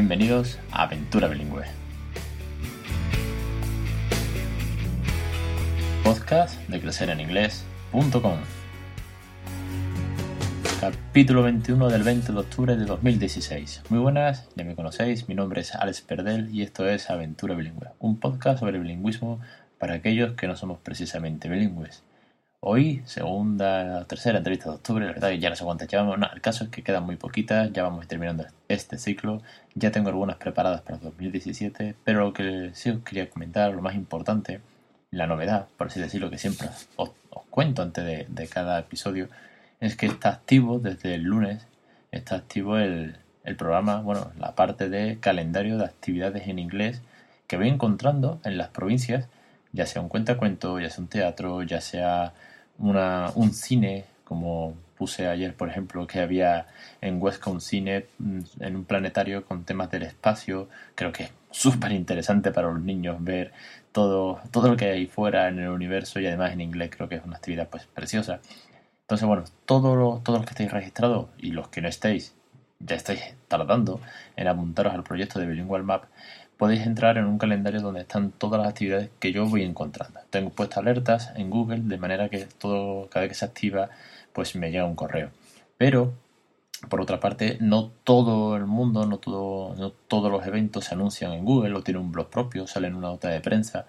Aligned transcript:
Bienvenidos 0.00 0.58
a 0.72 0.84
Aventura 0.84 1.28
Bilingüe. 1.28 1.64
Podcast 6.02 6.58
de 6.68 6.80
crecereninglés.com. 6.80 8.38
Capítulo 10.80 11.42
21 11.42 11.90
del 11.90 12.02
20 12.02 12.32
de 12.32 12.38
octubre 12.38 12.76
de 12.76 12.86
2016. 12.86 13.82
Muy 13.90 13.98
buenas, 13.98 14.48
ya 14.56 14.64
me 14.64 14.74
conocéis, 14.74 15.28
mi 15.28 15.34
nombre 15.34 15.60
es 15.60 15.74
Alex 15.74 16.00
Perdel 16.00 16.48
y 16.50 16.62
esto 16.62 16.88
es 16.88 17.10
Aventura 17.10 17.54
Bilingüe, 17.54 17.90
un 17.98 18.18
podcast 18.18 18.60
sobre 18.60 18.78
bilingüismo 18.78 19.38
para 19.76 19.96
aquellos 19.96 20.32
que 20.32 20.46
no 20.46 20.56
somos 20.56 20.78
precisamente 20.78 21.50
bilingües. 21.50 22.02
Hoy, 22.62 23.02
segunda, 23.06 24.04
tercera 24.04 24.36
entrevista 24.36 24.68
de 24.68 24.76
octubre, 24.76 25.06
la 25.06 25.12
verdad 25.12 25.30
que 25.30 25.38
ya 25.38 25.48
no 25.48 25.56
sé 25.56 25.64
cuántas 25.64 25.88
llevamos. 25.88 26.18
No, 26.18 26.28
el 26.30 26.42
caso 26.42 26.64
es 26.64 26.70
que 26.70 26.82
quedan 26.82 27.04
muy 27.04 27.16
poquitas, 27.16 27.72
ya 27.72 27.82
vamos 27.82 28.06
terminando 28.06 28.44
este 28.68 28.98
ciclo. 28.98 29.40
Ya 29.74 29.90
tengo 29.90 30.10
algunas 30.10 30.36
preparadas 30.36 30.82
para 30.82 30.98
2017, 30.98 31.94
pero 32.04 32.20
lo 32.20 32.32
que 32.34 32.70
sí 32.74 32.90
os 32.90 33.02
quería 33.02 33.30
comentar, 33.30 33.72
lo 33.72 33.80
más 33.80 33.94
importante, 33.94 34.60
la 35.10 35.26
novedad, 35.26 35.68
por 35.78 35.86
así 35.86 36.00
decirlo, 36.00 36.28
que 36.28 36.36
siempre 36.36 36.68
os, 36.96 37.12
cuento 37.48 37.80
antes 37.80 38.04
de, 38.28 38.48
cada 38.48 38.78
episodio, 38.78 39.28
es 39.80 39.96
que 39.96 40.04
está 40.04 40.28
activo 40.28 40.78
desde 40.78 41.14
el 41.14 41.22
lunes, 41.22 41.66
está 42.12 42.36
activo 42.36 42.76
el, 42.76 43.16
el 43.44 43.56
programa, 43.56 44.02
bueno, 44.02 44.32
la 44.38 44.54
parte 44.54 44.90
de 44.90 45.18
calendario 45.18 45.78
de 45.78 45.86
actividades 45.86 46.46
en 46.46 46.58
inglés 46.58 47.00
que 47.46 47.56
voy 47.56 47.68
encontrando 47.68 48.38
en 48.44 48.58
las 48.58 48.68
provincias, 48.68 49.28
ya 49.72 49.86
sea 49.86 50.02
un 50.02 50.10
cuentacuento, 50.10 50.78
ya 50.78 50.90
sea 50.90 51.00
un 51.00 51.08
teatro, 51.08 51.62
ya 51.62 51.80
sea 51.80 52.34
una, 52.80 53.30
un 53.34 53.52
cine, 53.52 54.04
como 54.24 54.74
puse 54.96 55.26
ayer, 55.26 55.54
por 55.54 55.68
ejemplo, 55.68 56.06
que 56.06 56.20
había 56.20 56.66
en 57.00 57.22
Huesca 57.22 57.50
un 57.50 57.60
cine 57.60 58.06
mm, 58.18 58.40
en 58.60 58.76
un 58.76 58.84
planetario 58.84 59.44
con 59.44 59.64
temas 59.64 59.90
del 59.90 60.02
espacio. 60.02 60.68
Creo 60.94 61.12
que 61.12 61.24
es 61.24 61.32
súper 61.50 61.92
interesante 61.92 62.50
para 62.50 62.68
los 62.68 62.82
niños 62.82 63.22
ver 63.22 63.52
todo, 63.92 64.40
todo 64.50 64.68
lo 64.68 64.76
que 64.76 64.90
hay 64.90 65.06
fuera 65.06 65.48
en 65.48 65.58
el 65.58 65.68
universo 65.68 66.20
y 66.20 66.26
además 66.26 66.52
en 66.52 66.60
inglés 66.60 66.90
creo 66.94 67.08
que 67.08 67.16
es 67.16 67.24
una 67.24 67.36
actividad 67.36 67.68
pues 67.68 67.86
preciosa. 67.86 68.40
Entonces, 69.02 69.26
bueno, 69.26 69.44
todos 69.64 69.96
los 69.96 70.22
todo 70.22 70.40
que 70.42 70.50
estéis 70.50 70.70
registrados 70.70 71.28
y 71.38 71.50
los 71.50 71.68
que 71.68 71.80
no 71.80 71.88
estéis, 71.88 72.34
ya 72.78 72.96
estáis 72.96 73.34
tardando 73.48 74.00
en 74.36 74.48
apuntaros 74.48 74.94
al 74.94 75.02
proyecto 75.02 75.40
de 75.40 75.46
Bilingual 75.46 75.82
Map, 75.82 76.04
podéis 76.60 76.82
entrar 76.82 77.16
en 77.16 77.24
un 77.24 77.38
calendario 77.38 77.80
donde 77.80 78.02
están 78.02 78.32
todas 78.32 78.60
las 78.60 78.68
actividades 78.68 79.08
que 79.18 79.32
yo 79.32 79.46
voy 79.46 79.62
encontrando. 79.62 80.20
Tengo 80.28 80.50
puestas 80.50 80.76
alertas 80.76 81.32
en 81.36 81.48
Google 81.48 81.80
de 81.84 81.96
manera 81.96 82.28
que 82.28 82.46
todo, 82.58 83.08
cada 83.08 83.22
vez 83.22 83.30
que 83.30 83.38
se 83.38 83.46
activa, 83.46 83.88
pues 84.34 84.54
me 84.56 84.70
llega 84.70 84.84
un 84.84 84.94
correo. 84.94 85.30
Pero, 85.78 86.12
por 86.90 87.00
otra 87.00 87.18
parte, 87.18 87.56
no 87.62 87.90
todo 88.04 88.58
el 88.58 88.66
mundo, 88.66 89.06
no, 89.06 89.16
todo, 89.16 89.74
no 89.74 89.90
todos 89.90 90.30
los 90.30 90.46
eventos 90.46 90.84
se 90.84 90.94
anuncian 90.94 91.32
en 91.32 91.46
Google 91.46 91.74
o 91.76 91.82
tienen 91.82 92.02
un 92.02 92.12
blog 92.12 92.28
propio, 92.28 92.66
salen 92.66 92.94
una 92.94 93.08
nota 93.08 93.28
de 93.30 93.40
prensa, 93.40 93.86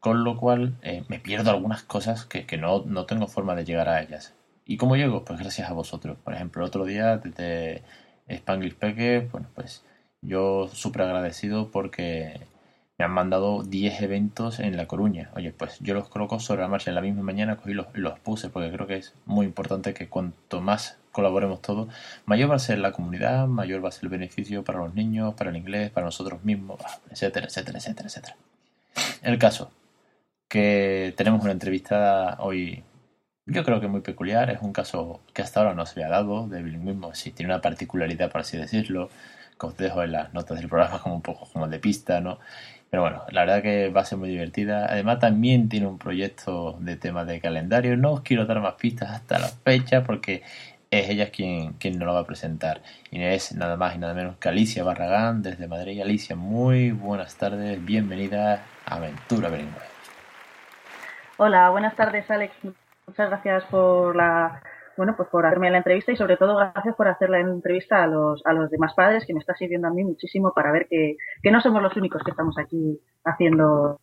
con 0.00 0.24
lo 0.24 0.38
cual 0.38 0.78
eh, 0.80 1.04
me 1.08 1.18
pierdo 1.18 1.50
algunas 1.50 1.82
cosas 1.82 2.24
que, 2.24 2.46
no, 2.56 2.82
no 2.86 3.04
tengo 3.04 3.26
forma 3.26 3.54
de 3.54 3.66
llegar 3.66 3.90
a 3.90 4.00
ellas. 4.00 4.32
¿Y 4.64 4.78
cómo 4.78 4.96
llego? 4.96 5.22
Pues 5.22 5.38
gracias 5.38 5.68
a 5.68 5.74
vosotros. 5.74 6.16
Por 6.24 6.32
ejemplo, 6.32 6.62
el 6.62 6.68
otro 6.68 6.86
día 6.86 7.18
desde 7.18 7.82
Spanglish 8.26 8.76
Peque, 8.76 9.28
bueno, 9.30 9.48
pues 9.54 9.84
yo 10.26 10.68
súper 10.72 11.02
agradecido 11.02 11.70
porque 11.70 12.40
me 12.98 13.04
han 13.04 13.10
mandado 13.12 13.62
10 13.62 14.00
eventos 14.02 14.58
en 14.58 14.76
La 14.76 14.86
Coruña. 14.86 15.30
Oye, 15.34 15.52
pues 15.52 15.78
yo 15.80 15.94
los 15.94 16.08
coloco 16.08 16.40
sobre 16.40 16.62
la 16.62 16.68
marcha 16.68 16.90
en 16.90 16.94
la 16.94 17.02
misma 17.02 17.22
mañana, 17.22 17.56
cogí 17.56 17.74
los, 17.74 17.86
los 17.94 18.18
puse 18.18 18.48
porque 18.48 18.70
creo 18.72 18.86
que 18.86 18.96
es 18.96 19.14
muy 19.26 19.46
importante 19.46 19.94
que 19.94 20.08
cuanto 20.08 20.60
más 20.60 20.98
colaboremos 21.12 21.62
todos, 21.62 21.88
mayor 22.26 22.50
va 22.50 22.56
a 22.56 22.58
ser 22.58 22.78
la 22.78 22.92
comunidad, 22.92 23.46
mayor 23.46 23.82
va 23.82 23.88
a 23.88 23.92
ser 23.92 24.04
el 24.04 24.10
beneficio 24.10 24.64
para 24.64 24.80
los 24.80 24.94
niños, 24.94 25.34
para 25.34 25.50
el 25.50 25.56
inglés, 25.56 25.90
para 25.90 26.04
nosotros 26.04 26.44
mismos, 26.44 26.78
etcétera, 27.10 27.46
etcétera, 27.46 27.78
etcétera, 27.78 28.08
etcétera. 28.08 28.36
El 29.22 29.38
caso, 29.38 29.70
que 30.48 31.14
tenemos 31.16 31.42
una 31.42 31.52
entrevista 31.52 32.36
hoy, 32.40 32.84
yo 33.46 33.64
creo 33.64 33.80
que 33.80 33.88
muy 33.88 34.02
peculiar, 34.02 34.50
es 34.50 34.60
un 34.60 34.72
caso 34.72 35.20
que 35.32 35.42
hasta 35.42 35.60
ahora 35.60 35.74
no 35.74 35.86
se 35.86 36.00
había 36.00 36.12
dado 36.12 36.48
de 36.48 36.62
bilingüismo, 36.62 37.14
sí, 37.14 37.30
tiene 37.30 37.52
una 37.52 37.62
particularidad, 37.62 38.30
por 38.30 38.42
así 38.42 38.58
decirlo, 38.58 39.08
os 39.60 39.76
dejo 39.76 40.02
en 40.02 40.12
las 40.12 40.34
notas 40.34 40.58
del 40.58 40.68
programa 40.68 41.00
como 41.00 41.14
un 41.16 41.22
poco 41.22 41.48
como 41.52 41.68
de 41.68 41.78
pista, 41.78 42.20
¿no? 42.20 42.38
Pero 42.90 43.02
bueno, 43.02 43.22
la 43.30 43.40
verdad 43.40 43.62
que 43.62 43.88
va 43.90 44.02
a 44.02 44.04
ser 44.04 44.18
muy 44.18 44.28
divertida. 44.28 44.86
Además 44.86 45.18
también 45.18 45.68
tiene 45.68 45.86
un 45.86 45.98
proyecto 45.98 46.76
de 46.80 46.96
tema 46.96 47.24
de 47.24 47.40
calendario. 47.40 47.96
No 47.96 48.12
os 48.12 48.20
quiero 48.20 48.46
dar 48.46 48.60
más 48.60 48.74
pistas 48.74 49.10
hasta 49.10 49.38
la 49.38 49.48
fecha 49.48 50.04
porque 50.04 50.42
es 50.90 51.08
ella 51.08 51.30
quien, 51.30 51.74
quien 51.74 51.98
nos 51.98 52.06
lo 52.06 52.14
va 52.14 52.20
a 52.20 52.26
presentar. 52.26 52.82
Y 53.10 53.22
es 53.22 53.54
nada 53.54 53.76
más 53.76 53.96
y 53.96 53.98
nada 53.98 54.14
menos 54.14 54.36
que 54.36 54.48
Alicia 54.48 54.84
Barragán 54.84 55.42
desde 55.42 55.66
Madrid. 55.66 56.00
Alicia, 56.00 56.36
muy 56.36 56.92
buenas 56.92 57.36
tardes. 57.36 57.84
Bienvenida 57.84 58.62
a 58.84 58.94
Aventura 58.94 59.48
Bilingüe. 59.48 59.82
Hola, 61.38 61.70
buenas 61.70 61.96
tardes 61.96 62.30
Alex. 62.30 62.54
Muchas 63.06 63.28
gracias 63.28 63.64
por 63.64 64.16
la 64.16 64.62
bueno, 64.96 65.14
pues 65.16 65.28
por 65.28 65.46
hacerme 65.46 65.70
la 65.70 65.78
entrevista 65.78 66.12
y 66.12 66.16
sobre 66.16 66.36
todo 66.36 66.56
gracias 66.56 66.94
por 66.96 67.08
hacer 67.08 67.30
la 67.30 67.40
entrevista 67.40 68.02
a 68.02 68.06
los, 68.06 68.44
a 68.44 68.52
los 68.52 68.70
demás 68.70 68.94
padres 68.94 69.24
que 69.26 69.34
me 69.34 69.40
está 69.40 69.54
sirviendo 69.54 69.88
a 69.88 69.90
mí 69.90 70.04
muchísimo 70.04 70.52
para 70.54 70.72
ver 70.72 70.86
que, 70.88 71.16
que 71.42 71.50
no 71.50 71.60
somos 71.60 71.82
los 71.82 71.96
únicos 71.96 72.22
que 72.22 72.30
estamos 72.30 72.56
aquí 72.58 72.98
haciendo, 73.24 74.00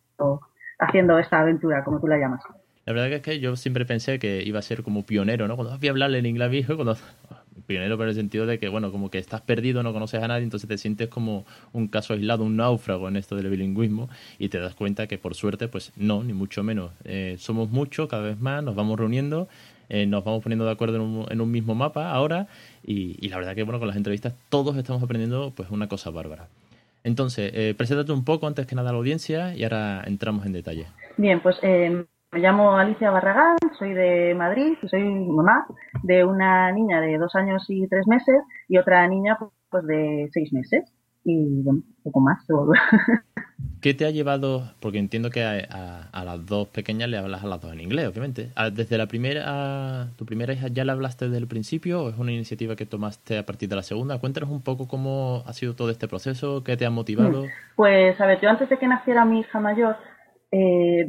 haciendo 0.78 1.18
esta 1.18 1.40
aventura, 1.40 1.84
como 1.84 2.00
tú 2.00 2.06
la 2.06 2.18
llamas. 2.18 2.42
La 2.86 2.92
verdad 2.92 3.08
que 3.08 3.16
es 3.16 3.22
que 3.22 3.40
yo 3.40 3.56
siempre 3.56 3.86
pensé 3.86 4.18
que 4.18 4.42
iba 4.44 4.58
a 4.58 4.62
ser 4.62 4.82
como 4.82 5.06
pionero, 5.06 5.48
¿no? 5.48 5.56
Cuando 5.56 5.76
voy 5.78 5.88
a 5.88 5.90
hablarle 5.90 6.18
en 6.18 6.26
inglés 6.26 6.50
viejo, 6.50 6.74
cuando 6.76 6.96
pionero 7.66 7.96
por 7.96 8.08
el 8.08 8.14
sentido 8.14 8.44
de 8.44 8.58
que, 8.58 8.68
bueno, 8.68 8.92
como 8.92 9.10
que 9.10 9.18
estás 9.18 9.40
perdido, 9.40 9.82
no 9.82 9.94
conoces 9.94 10.22
a 10.22 10.28
nadie, 10.28 10.44
entonces 10.44 10.68
te 10.68 10.76
sientes 10.76 11.08
como 11.08 11.46
un 11.72 11.88
caso 11.88 12.12
aislado, 12.12 12.44
un 12.44 12.56
náufrago 12.56 13.08
en 13.08 13.16
esto 13.16 13.36
del 13.36 13.48
bilingüismo 13.48 14.10
y 14.38 14.50
te 14.50 14.58
das 14.58 14.74
cuenta 14.74 15.06
que 15.06 15.16
por 15.16 15.34
suerte, 15.34 15.68
pues 15.68 15.92
no, 15.96 16.22
ni 16.22 16.34
mucho 16.34 16.62
menos. 16.62 16.92
Eh, 17.04 17.36
somos 17.38 17.70
muchos, 17.70 18.08
cada 18.08 18.22
vez 18.22 18.38
más, 18.38 18.62
nos 18.62 18.74
vamos 18.74 18.98
reuniendo 18.98 19.48
eh, 19.88 20.06
nos 20.06 20.24
vamos 20.24 20.42
poniendo 20.42 20.64
de 20.64 20.72
acuerdo 20.72 21.26
en 21.30 21.40
un, 21.40 21.50
mismo 21.50 21.74
mapa 21.74 22.10
ahora 22.10 22.46
y, 22.82 23.28
la 23.28 23.36
verdad 23.36 23.54
que 23.54 23.62
bueno 23.62 23.78
con 23.78 23.88
las 23.88 23.96
entrevistas 23.96 24.34
todos 24.48 24.76
estamos 24.76 25.02
aprendiendo 25.02 25.52
pues 25.54 25.70
una 25.70 25.88
cosa 25.88 26.10
bárbara. 26.10 26.48
Entonces, 27.04 27.52
eh, 27.54 27.74
preséntate 27.76 28.12
un 28.12 28.24
poco 28.24 28.46
antes 28.46 28.66
que 28.66 28.74
nada 28.74 28.88
a 28.88 28.92
la 28.92 28.98
audiencia 28.98 29.54
y 29.54 29.64
ahora 29.64 30.02
entramos 30.06 30.46
en 30.46 30.54
detalle. 30.54 30.86
Bien, 31.18 31.40
pues 31.40 31.56
eh, 31.62 32.04
me 32.32 32.40
llamo 32.40 32.76
Alicia 32.78 33.10
Barragán, 33.10 33.56
soy 33.78 33.92
de 33.92 34.34
Madrid 34.34 34.76
y 34.82 34.88
soy 34.88 35.02
mamá 35.02 35.66
de 36.02 36.24
una 36.24 36.72
niña 36.72 37.00
de 37.00 37.18
dos 37.18 37.34
años 37.34 37.64
y 37.68 37.86
tres 37.88 38.06
meses 38.06 38.36
y 38.68 38.78
otra 38.78 39.06
niña 39.06 39.38
pues 39.68 39.86
de 39.86 40.28
seis 40.32 40.52
meses 40.52 40.84
y 41.24 41.62
bueno, 41.62 41.80
un 41.80 42.02
poco 42.04 42.20
más. 42.20 42.46
¿Qué 43.80 43.94
te 43.94 44.06
ha 44.06 44.10
llevado? 44.10 44.72
Porque 44.80 44.98
entiendo 44.98 45.30
que 45.30 45.42
a, 45.42 46.24
las 46.24 46.46
dos 46.46 46.68
pequeñas 46.68 47.08
le 47.08 47.18
hablas 47.18 47.44
a 47.44 47.46
las 47.46 47.60
dos 47.60 47.72
en 47.72 47.80
inglés, 47.80 48.08
obviamente. 48.08 48.50
¿Desde 48.72 48.98
la 48.98 49.06
primera, 49.06 50.08
tu 50.16 50.24
primera 50.24 50.52
hija 50.52 50.68
ya 50.68 50.84
le 50.84 50.92
hablaste 50.92 51.26
desde 51.26 51.38
el 51.38 51.46
principio 51.46 52.04
o 52.04 52.10
es 52.10 52.18
una 52.18 52.32
iniciativa 52.32 52.76
que 52.76 52.86
tomaste 52.86 53.38
a 53.38 53.46
partir 53.46 53.68
de 53.68 53.76
la 53.76 53.82
segunda? 53.82 54.18
Cuéntanos 54.18 54.50
un 54.50 54.62
poco 54.62 54.88
cómo 54.88 55.42
ha 55.46 55.52
sido 55.52 55.74
todo 55.74 55.90
este 55.90 56.08
proceso, 56.08 56.62
qué 56.64 56.76
te 56.76 56.86
ha 56.86 56.90
motivado. 56.90 57.44
Mm. 57.44 57.48
Pues, 57.76 58.20
a 58.20 58.26
ver, 58.26 58.40
yo 58.40 58.48
antes 58.48 58.68
de 58.68 58.78
que 58.78 58.86
naciera 58.86 59.24
mi 59.24 59.40
hija 59.40 59.60
mayor, 59.60 59.96
eh, 60.50 61.06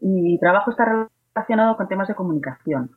mi 0.00 0.38
trabajo 0.38 0.70
está 0.70 1.08
relacionado 1.34 1.76
con 1.76 1.88
temas 1.88 2.08
de 2.08 2.14
comunicación. 2.14 2.90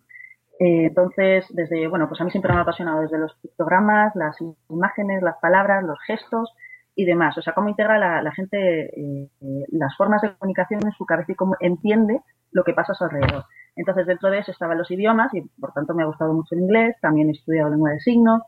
Eh, 0.59 0.87
entonces, 0.87 1.45
desde, 1.49 1.87
bueno, 1.87 2.07
pues 2.07 2.19
a 2.21 2.23
mí 2.23 2.31
siempre 2.31 2.51
me 2.51 2.59
ha 2.59 2.63
apasionado 2.63 3.01
desde 3.01 3.19
los 3.19 3.33
pictogramas, 3.41 4.15
las 4.15 4.37
imágenes, 4.69 5.21
las 5.21 5.37
palabras, 5.39 5.83
los 5.83 5.99
gestos 6.05 6.53
y 6.95 7.05
demás. 7.05 7.37
O 7.37 7.41
sea, 7.41 7.53
cómo 7.53 7.69
integra 7.69 7.97
la, 8.21 8.31
gente 8.31 8.89
eh, 8.99 9.29
las 9.69 9.95
formas 9.95 10.21
de 10.21 10.33
comunicación 10.35 10.81
en 10.83 10.91
su 10.93 11.05
cabeza 11.05 11.31
y 11.31 11.35
cómo 11.35 11.55
entiende 11.59 12.21
lo 12.51 12.63
que 12.63 12.73
pasa 12.73 12.93
a 12.93 12.95
su 12.95 13.03
alrededor. 13.03 13.45
Entonces, 13.75 14.07
dentro 14.07 14.31
de 14.31 14.39
eso 14.39 14.51
estaban 14.51 14.77
los 14.77 14.89
idiomas 14.89 15.31
y, 15.35 15.41
por 15.41 15.71
tanto, 15.73 15.93
me 15.93 16.01
ha 16.01 16.07
gustado 16.07 16.33
mucho 16.33 16.55
el 16.55 16.61
inglés. 16.61 16.95
También 17.01 17.29
he 17.29 17.33
estudiado 17.33 17.69
lengua 17.69 17.91
de 17.91 17.99
signos 17.99 18.41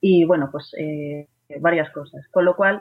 y, 0.00 0.24
bueno, 0.24 0.48
pues 0.52 0.72
eh, 0.78 1.26
varias 1.60 1.90
cosas. 1.90 2.26
Con 2.28 2.44
lo 2.44 2.54
cual, 2.54 2.78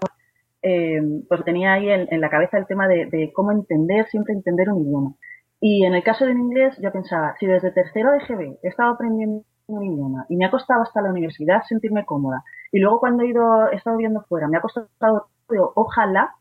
eh, 0.61 1.01
pues 1.27 1.43
tenía 1.43 1.73
ahí 1.73 1.89
en, 1.89 2.21
la 2.21 2.29
cabeza 2.29 2.57
el 2.57 2.67
tema 2.67 2.87
de, 2.87 3.31
cómo 3.33 3.51
entender, 3.51 4.07
siempre 4.07 4.33
entender 4.33 4.69
un 4.69 4.85
idioma. 4.85 5.13
Y 5.59 5.85
en 5.85 5.93
el 5.95 6.03
caso 6.03 6.25
del 6.25 6.37
inglés, 6.37 6.75
yo 6.81 6.91
pensaba, 6.91 7.35
si 7.39 7.45
desde 7.45 7.71
tercero 7.71 8.11
de 8.11 8.19
GB 8.19 8.59
he 8.61 8.67
estado 8.67 8.93
aprendiendo 8.93 9.43
un 9.67 9.83
idioma 9.83 10.25
y 10.29 10.35
me 10.35 10.45
ha 10.45 10.51
costado 10.51 10.83
hasta 10.83 11.01
la 11.01 11.09
universidad 11.09 11.63
sentirme 11.63 12.05
cómoda 12.05 12.43
y 12.71 12.79
luego 12.79 12.99
cuando 12.99 13.23
he 13.23 13.29
ido, 13.29 13.71
he 13.71 13.75
estado 13.75 13.97
viendo 13.97 14.21
fuera, 14.21 14.47
me 14.47 14.57
ha 14.57 14.61
costado, 14.61 15.27
ojalá, 15.75 16.35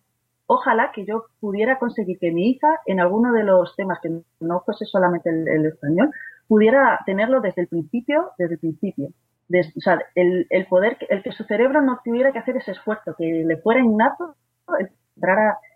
ojalá 0.47 0.93
que 0.93 1.07
yo 1.07 1.27
pudiera 1.41 1.79
conseguir 1.79 2.19
que 2.19 2.33
mi 2.33 2.51
hija 2.51 2.81
en 2.87 3.01
alguno 3.01 3.33
de 3.33 3.45
los 3.45 3.75
temas 3.77 4.01
que 4.03 4.11
no 4.41 4.61
fuese 4.61 4.85
solamente 4.85 5.31
el, 5.31 5.67
español, 5.67 6.11
pudiera 6.49 7.01
tenerlo 7.07 7.41
desde 7.41 7.63
el 7.63 7.69
principio, 7.69 8.33
desde 8.37 8.55
el 8.55 8.61
principio. 8.61 9.09
o 9.09 9.81
sea, 9.81 10.01
el, 10.15 10.47
el, 10.51 10.67
poder, 10.67 10.99
el 11.09 11.23
que 11.23 11.33
su 11.33 11.45
cerebro 11.45 11.81
no 11.83 12.01
tuviera 12.05 12.33
que 12.33 12.41
hacer 12.41 12.57
ese 12.57 12.73
esfuerzo, 12.73 13.15
que 13.17 13.45
le 13.47 13.57
fuera 13.59 13.81
innato 13.81 14.35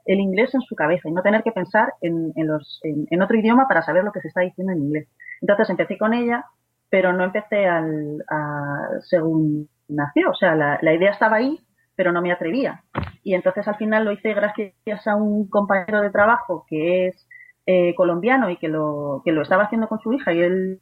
el 0.05 0.21
inglés 0.21 0.55
en 0.55 0.63
su 0.63 0.75
cabeza 0.75 1.09
y 1.09 1.13
no 1.13 1.23
tener 1.23 1.43
que 1.43 1.53
pensar 1.53 1.93
en, 2.01 2.33
en, 2.35 2.47
los, 2.47 2.81
en, 2.83 3.23
otro 3.23 3.39
idioma 3.39 3.69
para 3.69 3.83
saber 3.83 4.05
lo 4.05 4.13
que 4.13 4.21
se 4.21 4.29
está 4.29 4.41
diciendo 4.41 4.73
en 4.73 4.81
inglés. 4.81 5.09
Entonces 5.41 5.71
empecé 5.71 5.99
con 5.99 6.15
ella, 6.15 6.45
pero 6.91 7.13
no 7.13 7.25
empecé 7.25 7.67
al, 7.67 8.25
a, 8.31 8.89
según 9.09 9.69
nació. 9.89 10.31
O 10.31 10.35
sea, 10.35 10.55
la, 10.55 10.95
idea 10.95 11.11
estaba 11.11 11.37
ahí, 11.37 11.59
pero 11.95 12.13
no 12.13 12.23
me 12.23 12.33
atrevía. 12.33 12.83
Y 13.23 13.35
entonces 13.35 13.67
al 13.69 13.77
final 13.77 14.05
lo 14.05 14.13
hice 14.13 14.35
gracias 14.35 15.07
a 15.07 15.17
un 15.17 15.49
compañero 15.49 16.01
de 16.01 16.11
trabajo 16.11 16.65
que 16.69 17.09
es 17.09 17.29
eh, 17.67 17.95
colombiano 17.95 18.51
y 18.51 18.57
que 18.57 18.69
lo, 18.69 19.23
que 19.25 19.33
lo 19.33 19.43
estaba 19.43 19.65
haciendo 19.65 19.89
con 19.89 20.01
su 20.01 20.13
hija 20.13 20.33
y 20.33 20.41
él 20.41 20.81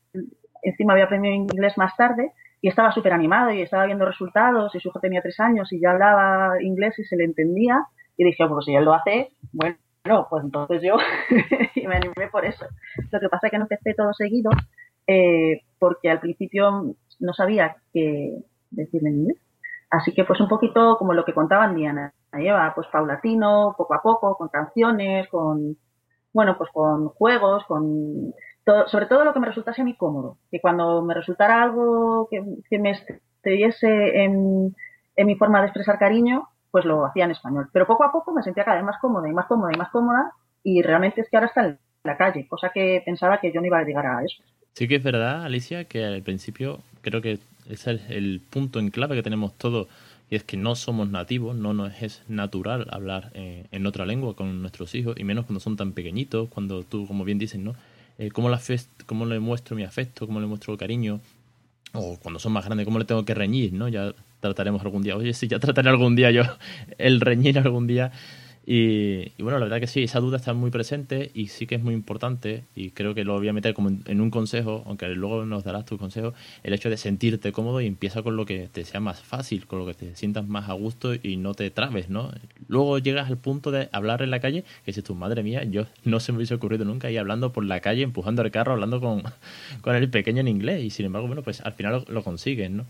encima 0.63 0.93
había 0.93 1.07
aprendido 1.07 1.35
inglés 1.35 1.77
más 1.77 1.97
tarde 1.97 2.33
y 2.67 2.69
estaba 2.69 2.91
súper 2.91 3.13
animado 3.13 3.53
y 3.53 3.63
estaba 3.63 3.87
viendo 3.87 4.05
resultados 4.05 4.75
y 4.75 4.81
su 4.81 4.89
hijo 4.89 4.99
tenía 4.99 5.23
tres 5.23 5.39
años 5.39 5.73
y 5.73 5.81
ya 5.81 5.93
hablaba 5.93 6.61
inglés 6.61 6.99
y 6.99 7.05
se 7.05 7.15
le 7.15 7.23
entendía 7.23 7.87
y 8.17 8.25
dije, 8.25 8.45
pues 8.49 8.65
si 8.65 8.75
él 8.75 8.85
lo 8.85 8.93
hace, 8.93 9.31
bueno, 9.53 10.27
pues 10.29 10.43
entonces 10.43 10.83
yo 10.83 10.97
me 11.77 11.95
animé 11.95 12.27
por 12.29 12.45
eso. 12.45 12.67
Lo 13.13 13.21
que 13.21 13.29
pasa 13.29 13.47
es 13.47 13.51
que 13.53 13.59
no 13.59 13.67
empecé 13.67 13.95
todo 13.95 14.13
seguido 14.15 14.51
eh, 15.07 15.61
porque 15.79 16.11
al 16.11 16.19
principio 16.19 16.97
no 17.21 17.33
sabía 17.35 17.77
qué 17.93 18.37
decirle 18.73 19.11
en 19.11 19.17
inglés. 19.21 19.39
Así 19.89 20.13
que 20.13 20.25
pues 20.25 20.41
un 20.41 20.49
poquito 20.49 20.97
como 20.99 21.15
lo 21.15 21.25
que 21.25 21.35
contaban 21.35 21.77
Diana 21.77 22.15
y 22.37 22.49
Eva, 22.49 22.73
pues 22.75 22.89
paulatino, 22.89 23.77
poco 23.79 23.95
a 23.95 24.03
poco, 24.03 24.37
con 24.37 24.49
canciones, 24.49 25.29
con, 25.29 25.77
bueno, 26.33 26.59
pues 26.59 26.69
con 26.73 27.11
juegos, 27.11 27.65
con 27.67 28.35
sobre 28.87 29.07
todo 29.07 29.25
lo 29.25 29.33
que 29.33 29.41
me 29.41 29.47
resultase 29.47 29.83
a 29.83 29.85
mí 29.85 29.95
cómodo, 29.95 30.39
que 30.51 30.61
cuando 30.61 31.03
me 31.03 31.15
resultara 31.15 31.63
algo 31.63 32.29
que, 32.31 32.79
me 32.79 32.91
estuviese 32.91 34.25
en, 34.25 34.75
en 35.15 35.27
mi 35.27 35.37
forma 35.37 35.61
de 35.61 35.67
expresar 35.67 35.99
cariño, 35.99 36.49
pues 36.71 36.85
lo 36.85 37.07
hacía 37.07 37.25
en 37.25 37.31
español. 37.31 37.69
Pero 37.73 37.87
poco 37.87 38.05
a 38.05 38.13
poco 38.13 38.33
me 38.33 38.43
sentía 38.43 38.65
cada 38.65 38.77
vez 38.77 38.85
más 38.85 39.01
cómoda 39.01 39.29
y 39.29 39.33
más 39.33 39.47
cómoda 39.47 39.71
y 39.73 39.79
más 39.79 39.91
cómoda 39.91 40.33
y 40.63 40.83
realmente 40.83 41.21
es 41.21 41.31
que 41.31 41.37
ahora 41.37 41.47
está 41.47 41.67
en 41.67 41.79
la 42.03 42.17
calle, 42.17 42.47
cosa 42.49 42.71
que 42.75 43.03
pensaba 43.05 43.41
que 43.41 43.53
yo 43.53 43.61
no 43.61 43.67
iba 43.67 43.79
a 43.79 43.85
llegar 43.85 44.07
a 44.07 44.25
eso. 44.25 44.43
Sí 44.73 44.89
que 44.89 44.97
es 44.97 45.03
verdad, 45.03 45.45
Alicia, 45.45 45.85
que 45.85 46.05
al 46.05 46.23
principio 46.23 46.81
creo 47.03 47.23
que 47.23 47.39
ese 47.71 47.93
es 47.93 48.11
el 48.11 48.41
punto 48.51 48.79
en 48.79 48.91
clave 48.91 49.15
que 49.15 49.23
tenemos 49.23 49.55
todos 49.55 49.87
y 50.29 50.35
es 50.35 50.43
que 50.43 50.57
no 50.57 50.75
somos 50.75 51.09
nativos, 51.09 51.55
no 51.57 51.73
nos 51.73 52.03
es 52.03 52.23
natural 52.29 52.87
hablar 52.91 53.31
eh, 53.35 53.67
en 53.71 53.87
otra 53.87 54.07
lengua 54.07 54.35
con 54.35 54.61
nuestros 54.61 54.95
hijos 54.95 55.15
y 55.17 55.25
menos 55.25 55.47
cuando 55.47 55.61
son 55.61 55.77
tan 55.77 55.93
pequeñitos, 55.93 56.49
cuando 56.49 56.83
tú, 56.83 57.07
como 57.07 57.25
bien 57.25 57.39
dices, 57.39 57.61
¿no? 57.61 57.75
Eh, 58.19 58.31
¿cómo, 58.31 58.51
¿Cómo 59.07 59.27
le 59.27 59.41
muestro 59.41 59.77
mi 59.77 59.85
afecto? 59.85 60.27
¿Cómo 60.27 60.41
le 60.41 60.47
muestro 60.47 60.77
cariño? 60.77 61.21
O 61.93 62.19
cuando 62.19 62.39
son 62.39 62.53
más 62.53 62.65
grandes, 62.65 62.85
¿cómo 62.85 62.99
le 62.99 63.05
tengo 63.05 63.25
que 63.25 63.35
reñir? 63.35 63.73
¿no? 63.73 63.89
Ya 63.89 64.15
trataremos 64.41 64.83
algún 64.83 65.03
día. 65.03 65.17
Oye, 65.17 65.35
sí, 65.35 65.49
ya 65.49 65.59
trataré 65.59 65.89
algún 65.91 66.17
día 66.17 66.31
yo 66.31 66.43
el 66.99 67.21
reñir 67.21 67.59
algún 67.59 67.87
día 67.87 68.13
y, 68.69 69.31
bueno, 69.41 69.61
la 69.61 69.67
verdad 69.67 69.79
que 69.79 69.87
sí, 69.87 70.03
esa 70.03 70.19
duda 70.19 70.39
está 70.39 70.53
muy 70.53 70.73
presente 70.73 71.31
y 71.35 71.47
sí 71.49 71.69
que 71.69 71.77
es 71.77 71.83
muy 71.83 71.95
importante 71.95 72.65
y 72.75 72.91
creo 72.91 73.15
que 73.15 73.23
lo 73.23 73.39
voy 73.39 73.47
a 73.47 73.53
meter 73.53 73.75
como 73.75 73.91
en, 74.05 74.21
un 74.21 74.31
consejo, 74.31 74.83
aunque 74.87 75.07
luego 75.11 75.45
nos 75.45 75.63
darás 75.63 75.85
tu 75.85 75.99
consejo, 75.99 76.35
el 76.65 76.75
hecho 76.75 76.91
de 76.91 76.97
sentirte 76.97 77.53
cómodo 77.53 77.81
y 77.81 77.87
empieza 77.87 78.25
con 78.25 78.37
lo 78.37 78.45
que 78.45 78.67
te 78.67 78.85
sea 78.85 78.99
más 78.99 79.21
fácil, 79.21 79.69
con 79.69 79.79
lo 79.79 79.87
que 79.87 79.95
te 79.95 80.17
sientas 80.17 80.49
más 80.49 80.69
a 80.69 80.73
gusto 80.73 81.15
y 81.15 81.37
no 81.37 81.55
te 81.55 81.71
trabes, 81.71 82.11
¿no? 82.11 82.33
Luego 82.67 82.99
llegas 82.99 83.29
al 83.29 83.39
punto 83.39 83.71
de 83.71 83.89
hablar 83.93 84.23
en 84.23 84.33
la 84.33 84.41
calle, 84.41 84.65
que 84.85 84.93
si 84.93 85.01
tu 85.01 85.15
madre 85.15 85.45
mía, 85.45 85.63
yo 85.63 85.87
no 86.03 86.19
se 86.19 86.33
me 86.33 86.39
hubiese 86.39 86.55
ocurrido 86.55 86.85
nunca 86.85 87.09
ir 87.09 87.21
hablando 87.21 87.53
por 87.53 87.65
la 87.65 87.79
calle, 87.79 88.03
empujando 88.03 88.43
el 88.43 88.51
carro, 88.51 88.73
hablando 88.73 89.01
con, 89.01 89.23
con 89.81 89.95
el 89.95 90.11
pequeño 90.11 90.41
en 90.41 90.49
inglés 90.49 90.83
y 90.83 90.91
sin 90.91 91.07
embargo, 91.07 91.29
bueno, 91.29 91.43
pues 91.43 91.61
al 91.61 91.75
final 91.75 92.05
lo, 92.09 92.13
lo 92.13 92.25
consigues, 92.25 92.69
¿no? 92.69 92.85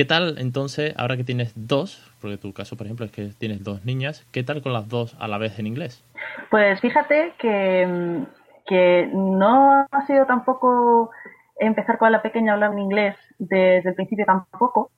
¿Qué 0.00 0.06
tal 0.06 0.36
entonces, 0.38 0.94
ahora 0.96 1.18
que 1.18 1.24
tienes 1.24 1.52
dos, 1.54 2.10
porque 2.22 2.38
tu 2.38 2.54
caso, 2.54 2.74
por 2.74 2.86
ejemplo, 2.86 3.04
es 3.04 3.12
que 3.12 3.34
tienes 3.38 3.62
dos 3.62 3.84
niñas, 3.84 4.26
¿qué 4.32 4.42
tal 4.42 4.62
con 4.62 4.72
las 4.72 4.88
dos 4.88 5.14
a 5.20 5.28
la 5.28 5.36
vez 5.36 5.58
en 5.58 5.66
inglés? 5.66 6.02
Pues 6.50 6.80
fíjate 6.80 7.34
que, 7.38 8.24
que 8.66 9.10
no 9.12 9.86
ha 9.90 10.06
sido 10.06 10.24
tampoco 10.24 11.10
empezar 11.58 11.98
con 11.98 12.10
la 12.12 12.22
pequeña 12.22 12.52
a 12.52 12.54
hablar 12.54 12.72
en 12.72 12.78
inglés 12.78 13.14
desde 13.38 13.90
el 13.90 13.94
principio 13.94 14.24
tampoco, 14.24 14.90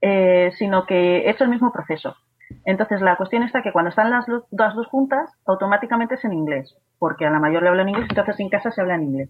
eh, 0.00 0.50
sino 0.56 0.86
que 0.86 1.26
he 1.26 1.30
hecho 1.30 1.44
el 1.44 1.50
mismo 1.50 1.70
proceso. 1.70 2.16
Entonces, 2.64 3.02
la 3.02 3.16
cuestión 3.16 3.42
está 3.42 3.60
que 3.60 3.72
cuando 3.72 3.90
están 3.90 4.08
las, 4.08 4.24
las 4.50 4.74
dos 4.74 4.86
juntas, 4.86 5.30
automáticamente 5.44 6.14
es 6.14 6.24
en 6.24 6.32
inglés, 6.32 6.74
porque 6.98 7.26
a 7.26 7.30
la 7.30 7.38
mayor 7.38 7.64
le 7.64 7.68
hablo 7.68 7.82
en 7.82 7.90
inglés, 7.90 8.06
entonces 8.08 8.40
en 8.40 8.48
casa 8.48 8.70
se 8.70 8.80
habla 8.80 8.94
en 8.94 9.02
inglés. 9.02 9.28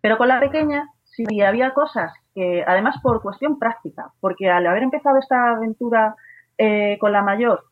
Pero 0.00 0.16
con 0.16 0.28
la 0.28 0.40
pequeña 0.40 0.88
sí 1.10 1.40
había 1.42 1.72
cosas 1.72 2.12
que, 2.34 2.64
además 2.66 2.96
por 3.02 3.22
cuestión 3.22 3.58
práctica, 3.58 4.12
porque 4.20 4.48
al 4.48 4.66
haber 4.66 4.82
empezado 4.82 5.18
esta 5.18 5.50
aventura 5.50 6.14
eh, 6.58 6.98
con 6.98 7.12
la 7.12 7.22
mayor 7.22 7.64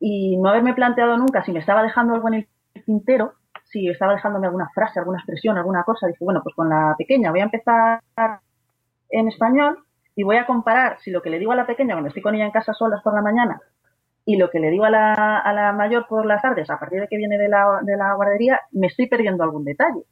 y 0.00 0.36
no 0.36 0.48
haberme 0.48 0.74
planteado 0.74 1.16
nunca 1.16 1.44
si 1.44 1.52
me 1.52 1.60
estaba 1.60 1.82
dejando 1.82 2.14
algo 2.14 2.28
en 2.28 2.34
el 2.34 2.84
tintero, 2.84 3.32
si 3.64 3.88
estaba 3.88 4.14
dejándome 4.14 4.46
alguna 4.46 4.70
frase, 4.74 4.98
alguna 4.98 5.18
expresión, 5.18 5.58
alguna 5.58 5.84
cosa, 5.84 6.06
dije, 6.06 6.24
bueno, 6.24 6.40
pues 6.42 6.54
con 6.54 6.68
la 6.68 6.94
pequeña 6.96 7.30
voy 7.30 7.40
a 7.40 7.44
empezar 7.44 8.00
en 9.10 9.28
español 9.28 9.84
y 10.14 10.22
voy 10.22 10.36
a 10.36 10.46
comparar 10.46 10.98
si 11.00 11.10
lo 11.10 11.20
que 11.20 11.30
le 11.30 11.38
digo 11.38 11.52
a 11.52 11.56
la 11.56 11.66
pequeña 11.66 11.94
cuando 11.94 12.08
estoy 12.08 12.22
con 12.22 12.34
ella 12.34 12.46
en 12.46 12.50
casa 12.50 12.72
solas 12.72 13.02
por 13.02 13.14
la 13.14 13.22
mañana 13.22 13.60
y 14.24 14.36
lo 14.36 14.50
que 14.50 14.60
le 14.60 14.70
digo 14.70 14.84
a 14.84 14.90
la, 14.90 15.38
a 15.38 15.52
la 15.52 15.72
mayor 15.72 16.06
por 16.06 16.26
las 16.26 16.42
tardes, 16.42 16.68
a 16.70 16.78
partir 16.78 17.00
de 17.00 17.08
que 17.08 17.16
viene 17.16 17.38
de 17.38 17.48
la, 17.48 17.80
de 17.82 17.96
la 17.96 18.14
guardería, 18.14 18.60
me 18.72 18.88
estoy 18.88 19.06
perdiendo 19.06 19.42
algún 19.42 19.64
detalle. 19.64 20.02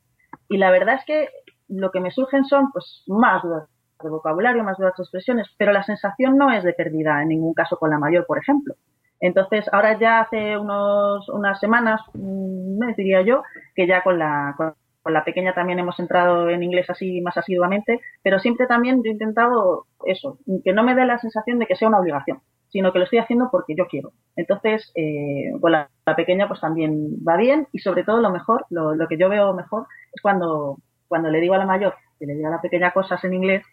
Y 0.49 0.57
la 0.57 0.71
verdad 0.71 0.95
es 0.95 1.05
que 1.05 1.29
lo 1.69 1.91
que 1.91 2.01
me 2.01 2.11
surgen 2.11 2.45
son 2.45 2.71
pues 2.73 3.03
más 3.07 3.43
dudas 3.43 3.69
de 4.03 4.11
vocabulario, 4.11 4.65
más 4.65 4.79
dudas 4.79 4.95
de 4.97 5.03
expresiones, 5.03 5.49
pero 5.57 5.73
la 5.73 5.83
sensación 5.83 6.37
no 6.37 6.53
es 6.53 6.65
de 6.65 6.73
pérdida 6.73 7.23
en 7.23 7.29
ningún 7.29 7.55
caso 7.55 7.79
con 7.79 7.91
la 7.91 7.99
mayor, 7.99 8.27
por 8.27 8.39
ejemplo. 8.39 8.75
Entonces, 9.21 9.67
ahora 9.73 9.99
ya 9.99 10.21
hace 10.21 10.59
unos, 10.59 11.29
unas 11.31 11.59
semanas, 11.59 12.01
mes 12.15 12.97
diría 12.97 13.23
yo, 13.23 13.43
que 13.75 13.87
ya 13.87 14.03
con 14.03 14.19
la, 14.19 14.55
con, 14.57 14.75
la 15.13 15.25
pequeña 15.25 15.55
también 15.55 15.79
hemos 15.79 15.99
entrado 16.01 16.51
en 16.51 16.63
inglés 16.63 16.91
así 16.91 17.21
más 17.21 17.37
asiduamente, 17.37 18.01
pero 18.23 18.39
siempre 18.41 18.67
también 18.67 19.03
yo 19.03 19.09
he 19.09 19.13
intentado 19.13 19.87
eso, 20.05 20.39
que 20.65 20.73
no 20.73 20.83
me 20.83 20.95
dé 20.95 21.07
la 21.07 21.19
sensación 21.19 21.59
de 21.59 21.67
que 21.67 21.77
sea 21.77 21.89
una 21.89 22.01
obligación, 22.01 22.41
sino 22.69 22.93
que 22.93 22.99
lo 22.99 23.05
estoy 23.05 23.21
haciendo 23.21 23.49
porque 23.51 23.75
yo 23.77 23.87
quiero. 23.87 24.13
Entonces, 24.35 24.93
eh, 24.97 25.53
con 25.61 25.73
la, 25.73 25.89
pequeña 26.17 26.49
pues 26.49 26.61
también 26.61 27.17
va 27.27 27.37
bien 27.37 27.69
y 27.73 27.79
sobre 27.79 28.05
todo 28.05 28.21
lo 28.21 28.31
mejor, 28.31 28.67
lo, 28.71 28.95
lo 28.95 29.09
que 29.09 29.17
yo 29.17 29.29
veo 29.29 29.55
mejor 29.55 29.87
es 30.13 30.21
cuando 30.21 30.79
cuando 31.09 31.31
le 31.31 31.41
digo 31.41 31.55
a 31.55 31.59
la 31.59 31.67
mayor 31.67 31.95
que 32.19 32.27
le 32.27 32.35
diga 32.35 32.49
a 32.49 32.53
la 32.53 32.61
pequeña 32.61 32.93
cosas 32.93 33.23
en 33.25 33.35
inglés 33.35 33.65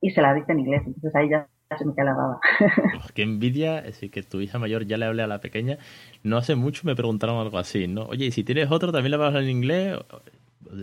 y 0.00 0.10
se 0.10 0.20
la 0.20 0.34
dice 0.34 0.52
en 0.52 0.60
inglés. 0.60 0.82
Entonces 0.86 1.14
ahí 1.14 1.28
ya 1.28 1.48
se 1.76 1.84
me 1.84 1.94
queda 1.94 2.04
la. 2.04 2.38
Qué 3.14 3.22
envidia, 3.22 3.82
decir, 3.82 4.10
que 4.10 4.22
tu 4.22 4.40
hija 4.40 4.58
mayor 4.58 4.86
ya 4.86 4.96
le 4.96 5.06
hable 5.06 5.22
a 5.22 5.26
la 5.26 5.40
pequeña. 5.40 5.78
No 6.22 6.36
hace 6.36 6.54
mucho 6.54 6.82
me 6.84 6.94
preguntaron 6.94 7.38
algo 7.38 7.58
así, 7.58 7.88
¿no? 7.88 8.04
Oye, 8.04 8.26
¿y 8.26 8.30
si 8.30 8.44
tienes 8.44 8.70
otro 8.70 8.92
también 8.92 9.12
le 9.12 9.16
vas 9.16 9.24
a 9.24 9.28
hablar 9.28 9.44
en 9.44 9.50
inglés? 9.50 9.98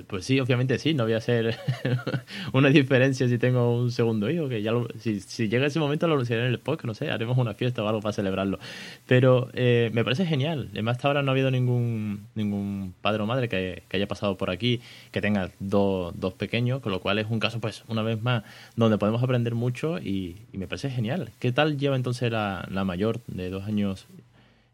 Pues 0.07 0.25
sí, 0.25 0.39
obviamente 0.39 0.77
sí, 0.79 0.93
no 0.93 1.03
voy 1.03 1.13
a 1.13 1.17
hacer 1.17 1.57
una 2.53 2.69
diferencia 2.69 3.27
si 3.27 3.37
tengo 3.37 3.75
un 3.75 3.91
segundo 3.91 4.29
hijo, 4.29 4.47
que 4.47 4.61
ya 4.61 4.71
si, 4.99 5.19
si, 5.19 5.49
llega 5.49 5.65
ese 5.65 5.79
momento 5.79 6.07
lo 6.07 6.13
anunciaré 6.13 6.45
en 6.45 6.51
el 6.51 6.59
podcast, 6.59 6.85
no 6.85 6.93
sé, 6.93 7.11
haremos 7.11 7.37
una 7.37 7.53
fiesta 7.53 7.83
o 7.83 7.87
algo 7.87 8.01
para 8.01 8.13
celebrarlo. 8.13 8.59
Pero 9.07 9.49
eh, 9.53 9.91
me 9.93 10.03
parece 10.03 10.25
genial. 10.25 10.69
Además, 10.71 10.97
hasta 10.97 11.07
ahora 11.07 11.23
no 11.23 11.31
ha 11.31 11.33
habido 11.33 11.51
ningún, 11.51 12.27
ningún 12.35 12.93
padre 13.01 13.23
o 13.23 13.25
madre 13.25 13.49
que, 13.49 13.83
haya 13.91 14.07
pasado 14.07 14.37
por 14.37 14.49
aquí 14.49 14.81
que 15.11 15.21
tenga 15.21 15.51
dos, 15.59 16.13
dos 16.19 16.33
pequeños, 16.33 16.81
con 16.81 16.91
lo 16.91 16.99
cual 16.99 17.19
es 17.19 17.27
un 17.29 17.39
caso, 17.39 17.59
pues, 17.59 17.83
una 17.87 18.01
vez 18.01 18.21
más, 18.21 18.43
donde 18.75 18.97
podemos 18.97 19.21
aprender 19.23 19.55
mucho 19.55 19.99
y, 19.99 20.37
me 20.53 20.67
parece 20.67 20.89
genial. 20.89 21.31
¿Qué 21.39 21.51
tal 21.51 21.77
lleva 21.77 21.95
entonces 21.95 22.31
la, 22.31 22.67
la 22.71 22.83
mayor 22.85 23.19
de 23.27 23.49
dos 23.49 23.65
años 23.65 24.07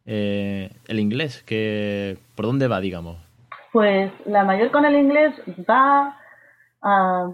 eh, 0.05 0.71
el 0.87 0.99
inglés? 0.99 1.43
que 1.45 2.17
¿Por 2.35 2.45
dónde 2.45 2.67
va, 2.67 2.81
digamos? 2.81 3.28
Pues 3.71 4.11
la 4.25 4.43
mayor 4.43 4.71
con 4.71 4.85
el 4.85 4.95
inglés 4.95 5.33
va, 5.69 6.17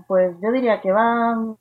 pues 0.08 0.36
yo 0.42 0.52
diría 0.52 0.82
que 0.82 0.92
va 0.92 1.56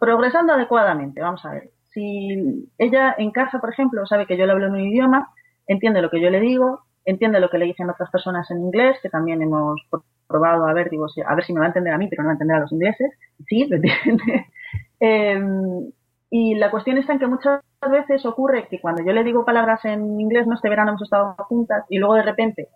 progresando 0.00 0.52
adecuadamente. 0.52 1.20
Vamos 1.20 1.44
a 1.44 1.52
ver. 1.52 1.70
Si 1.92 2.68
ella 2.78 3.14
en 3.18 3.30
casa, 3.32 3.58
por 3.58 3.70
ejemplo, 3.70 4.06
sabe 4.06 4.26
que 4.26 4.36
yo 4.36 4.46
le 4.46 4.52
hablo 4.52 4.66
en 4.66 4.72
un 4.72 4.80
idioma, 4.80 5.30
entiende 5.66 6.00
lo 6.00 6.10
que 6.10 6.20
yo 6.20 6.30
le 6.30 6.40
digo, 6.40 6.80
entiende 7.04 7.40
lo 7.40 7.50
que 7.50 7.58
le 7.58 7.66
dicen 7.66 7.90
otras 7.90 8.10
personas 8.10 8.50
en 8.50 8.58
inglés, 8.58 8.98
que 9.02 9.10
también 9.10 9.42
hemos 9.42 9.80
probado 10.26 10.66
a 10.66 10.72
ver, 10.72 10.88
digo, 10.88 11.06
a 11.26 11.34
ver 11.34 11.44
si 11.44 11.52
me 11.52 11.60
va 11.60 11.66
a 11.66 11.68
entender 11.68 11.92
a 11.92 11.98
mí, 11.98 12.08
pero 12.08 12.22
no 12.22 12.28
va 12.28 12.32
a 12.32 12.34
entender 12.34 12.56
a 12.56 12.60
los 12.60 12.72
ingleses. 12.72 13.12
Sí, 13.46 13.66
lo 13.66 13.76
entiende. 13.76 14.46
Em, 15.04 15.90
y 16.30 16.54
la 16.54 16.70
cuestión 16.70 16.96
está 16.96 17.12
en 17.12 17.18
que 17.18 17.26
muchas 17.26 17.60
veces 17.90 18.24
ocurre 18.24 18.68
que 18.68 18.80
cuando 18.80 19.02
yo 19.04 19.12
le 19.12 19.24
digo 19.24 19.44
palabras 19.44 19.84
en 19.84 20.20
inglés, 20.20 20.46
no 20.46 20.54
este 20.54 20.68
verano 20.68 20.90
hemos 20.90 21.02
estado 21.02 21.34
juntas 21.48 21.84
y 21.88 21.98
luego 21.98 22.14
de 22.14 22.22
repente 22.22 22.68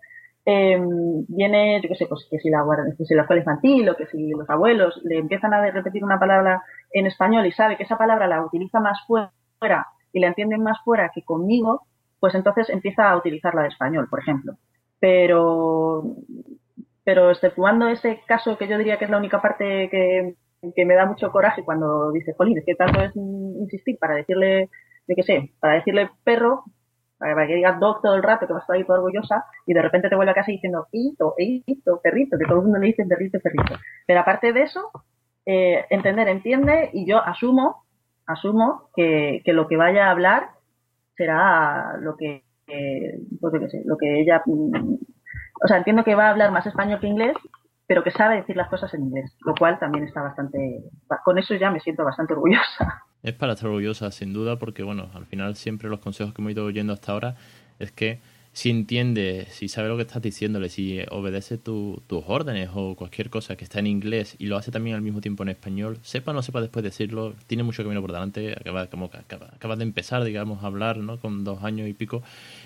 eh, 0.49 0.79
viene, 1.27 1.81
yo 1.81 1.89
qué 1.89 1.95
sé, 1.95 2.05
pues 2.05 2.25
que 2.31 2.39
si 2.39 2.49
la, 2.49 2.63
que 2.97 3.03
si 3.03 3.13
la 3.13 3.23
escuela 3.23 3.41
infantil 3.41 3.89
o 3.89 3.97
que 3.97 4.05
si 4.05 4.29
los 4.29 4.49
abuelos 4.49 4.97
le 5.03 5.17
empiezan 5.17 5.53
a 5.53 5.69
repetir 5.69 6.05
una 6.05 6.19
palabra 6.19 6.63
en 6.93 7.05
español 7.05 7.45
y 7.45 7.51
sabe 7.51 7.75
que 7.75 7.83
esa 7.83 7.97
palabra 7.97 8.27
la 8.27 8.41
utiliza 8.41 8.79
más 8.79 8.97
fuera 9.05 9.87
y 10.13 10.21
la 10.21 10.27
entienden 10.27 10.63
más 10.63 10.77
fuera 10.85 11.11
que 11.13 11.23
conmigo, 11.23 11.81
pues 12.21 12.33
entonces 12.33 12.69
empieza 12.69 13.09
a 13.09 13.17
utilizarla 13.17 13.63
de 13.63 13.67
español, 13.67 14.07
por 14.09 14.21
ejemplo. 14.21 14.53
Pero, 15.01 16.15
pero 17.03 17.29
exceptuando 17.29 17.89
ese 17.89 18.21
caso 18.25 18.57
que 18.57 18.69
yo 18.69 18.77
diría 18.77 18.97
que 18.97 19.03
es 19.03 19.11
la 19.11 19.17
única 19.17 19.41
parte 19.41 19.89
que, 19.89 20.35
que 20.73 20.85
me 20.85 20.95
da 20.95 21.05
mucho 21.05 21.29
coraje 21.29 21.65
cuando 21.65 22.13
dice, 22.13 22.33
Jolín, 22.37 22.57
es 22.57 22.65
que 22.65 22.75
tanto 22.75 23.01
es 23.01 23.13
insistir 23.17 23.97
para 23.99 24.15
decirle, 24.15 24.69
de 25.07 25.15
qué 25.15 25.23
sé, 25.23 25.51
para 25.59 25.73
decirle 25.73 26.09
perro, 26.23 26.63
para 27.17 27.47
que 27.47 27.55
digas 27.55 27.79
dog 27.79 28.01
todo 28.01 28.15
el 28.15 28.23
rato, 28.23 28.47
que 28.47 28.53
vas 28.53 28.61
a 28.61 28.63
estar 28.63 28.75
ahí 28.75 28.83
toda 28.83 28.99
orgullosa, 28.99 29.45
y 29.65 29.73
de 29.73 29.81
repente 29.81 30.09
te 30.09 30.15
vuelve 30.15 30.31
a 30.31 30.35
casa 30.35 30.51
diciendo 30.51 30.87
hito, 30.91 31.35
hito, 31.37 31.99
perrito, 32.01 32.37
que 32.37 32.45
todo 32.45 32.59
el 32.59 32.63
mundo 32.63 32.79
le 32.79 32.87
dice 32.87 33.05
perrito, 33.05 33.39
perrito. 33.39 33.75
Pero 34.05 34.19
aparte 34.19 34.53
de 34.53 34.61
eso, 34.61 34.91
eh, 35.45 35.85
entender, 35.89 36.27
entiende, 36.27 36.89
y 36.93 37.07
yo 37.07 37.23
asumo, 37.23 37.85
asumo 38.25 38.89
que, 38.95 39.41
que, 39.45 39.53
lo 39.53 39.67
que 39.67 39.77
vaya 39.77 40.07
a 40.07 40.11
hablar 40.11 40.49
será 41.15 41.97
lo 41.99 42.15
que, 42.17 42.43
eh, 42.67 43.19
pues 43.39 43.53
lo 43.85 43.97
que 43.97 44.21
ella, 44.21 44.43
mm, 44.45 44.93
o 45.63 45.67
sea, 45.67 45.77
entiendo 45.77 46.03
que 46.03 46.15
va 46.15 46.27
a 46.27 46.31
hablar 46.31 46.51
más 46.51 46.65
español 46.65 46.99
que 46.99 47.07
inglés, 47.07 47.35
pero 47.87 48.03
que 48.03 48.11
sabe 48.11 48.35
decir 48.35 48.55
las 48.55 48.69
cosas 48.69 48.93
en 48.93 49.03
inglés, 49.03 49.35
lo 49.45 49.55
cual 49.55 49.79
también 49.79 50.03
está 50.03 50.21
bastante, 50.21 50.83
con 51.23 51.37
eso 51.37 51.55
ya 51.55 51.71
me 51.71 51.79
siento 51.79 52.03
bastante 52.03 52.33
orgullosa. 52.33 53.03
Es 53.23 53.33
para 53.33 53.53
estar 53.53 53.67
orgullosa, 53.67 54.11
sin 54.11 54.33
duda, 54.33 54.59
porque 54.59 54.83
bueno, 54.83 55.09
al 55.13 55.25
final 55.25 55.55
siempre 55.55 55.89
los 55.89 55.99
consejos 55.99 56.33
que 56.33 56.41
hemos 56.41 56.51
ido 56.51 56.65
oyendo 56.65 56.93
hasta 56.93 57.11
ahora 57.11 57.35
es 57.79 57.91
que 57.91 58.19
si 58.57 58.71
entiende, 58.71 59.45
si 59.51 59.67
sabe 59.67 59.87
lo 59.87 59.97
que 59.97 60.01
estás 60.01 60.19
diciéndole, 60.19 60.69
si 60.69 60.99
obedece 61.11 61.59
tus 61.59 62.01
órdenes 62.25 62.71
o 62.73 62.95
cualquier 62.95 63.29
cosa 63.29 63.55
que 63.55 63.63
está 63.63 63.77
en 63.77 63.85
inglés 63.85 64.35
y 64.39 64.47
lo 64.47 64.57
hace 64.57 64.71
también 64.71 64.95
al 64.95 65.03
mismo 65.03 65.21
tiempo 65.21 65.43
en 65.43 65.49
español, 65.49 65.99
sepa 66.01 66.31
o 66.31 66.33
no 66.33 66.41
sepa 66.41 66.59
después 66.59 66.81
decirlo, 66.81 67.35
tiene 67.45 67.61
mucho 67.61 67.83
camino 67.83 68.01
por 68.01 68.11
delante, 68.11 68.53
acaba, 68.53 68.87
como 68.87 69.11
acaba, 69.13 69.75
de 69.75 69.83
empezar, 69.83 70.23
digamos, 70.23 70.63
a 70.63 70.65
hablar, 70.67 70.97
¿no? 70.97 71.19
Con 71.19 71.43
dos 71.43 71.63
años 71.63 71.87
y 71.87 71.93
pico. 71.93 72.23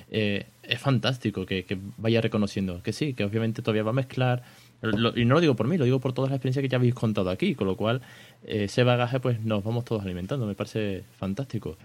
Eh, 0.10 0.46
es 0.64 0.80
fantástico 0.80 1.46
que, 1.46 1.66
vaya 1.98 2.22
reconociendo 2.22 2.82
que 2.82 2.94
sí, 2.94 3.14
que 3.14 3.26
obviamente 3.26 3.62
todavía 3.62 3.84
va 3.84 3.90
a 3.90 3.94
mezclar. 3.94 4.44
Y 4.82 5.26
no 5.26 5.36
lo 5.36 5.42
digo 5.42 5.56
por 5.56 5.68
mí, 5.68 5.78
lo 5.78 5.86
digo 5.86 6.00
por 6.00 6.14
todas 6.14 6.32
las 6.32 6.38
experiencias 6.38 6.64
que 6.64 6.70
ya 6.70 6.78
habéis 6.78 6.96
contado 6.96 7.30
aquí, 7.30 7.56
con 7.56 7.68
lo 7.68 7.76
cual 7.76 8.02
eh, 8.44 8.66
ese 8.66 8.84
bagaje 8.84 9.20
pues 9.20 9.42
nos 9.42 9.64
vamos 9.64 9.86
todos 9.86 10.04
alimentando, 10.04 10.46
me 10.46 10.56
parece 10.56 11.04
fantástico. 11.18 11.78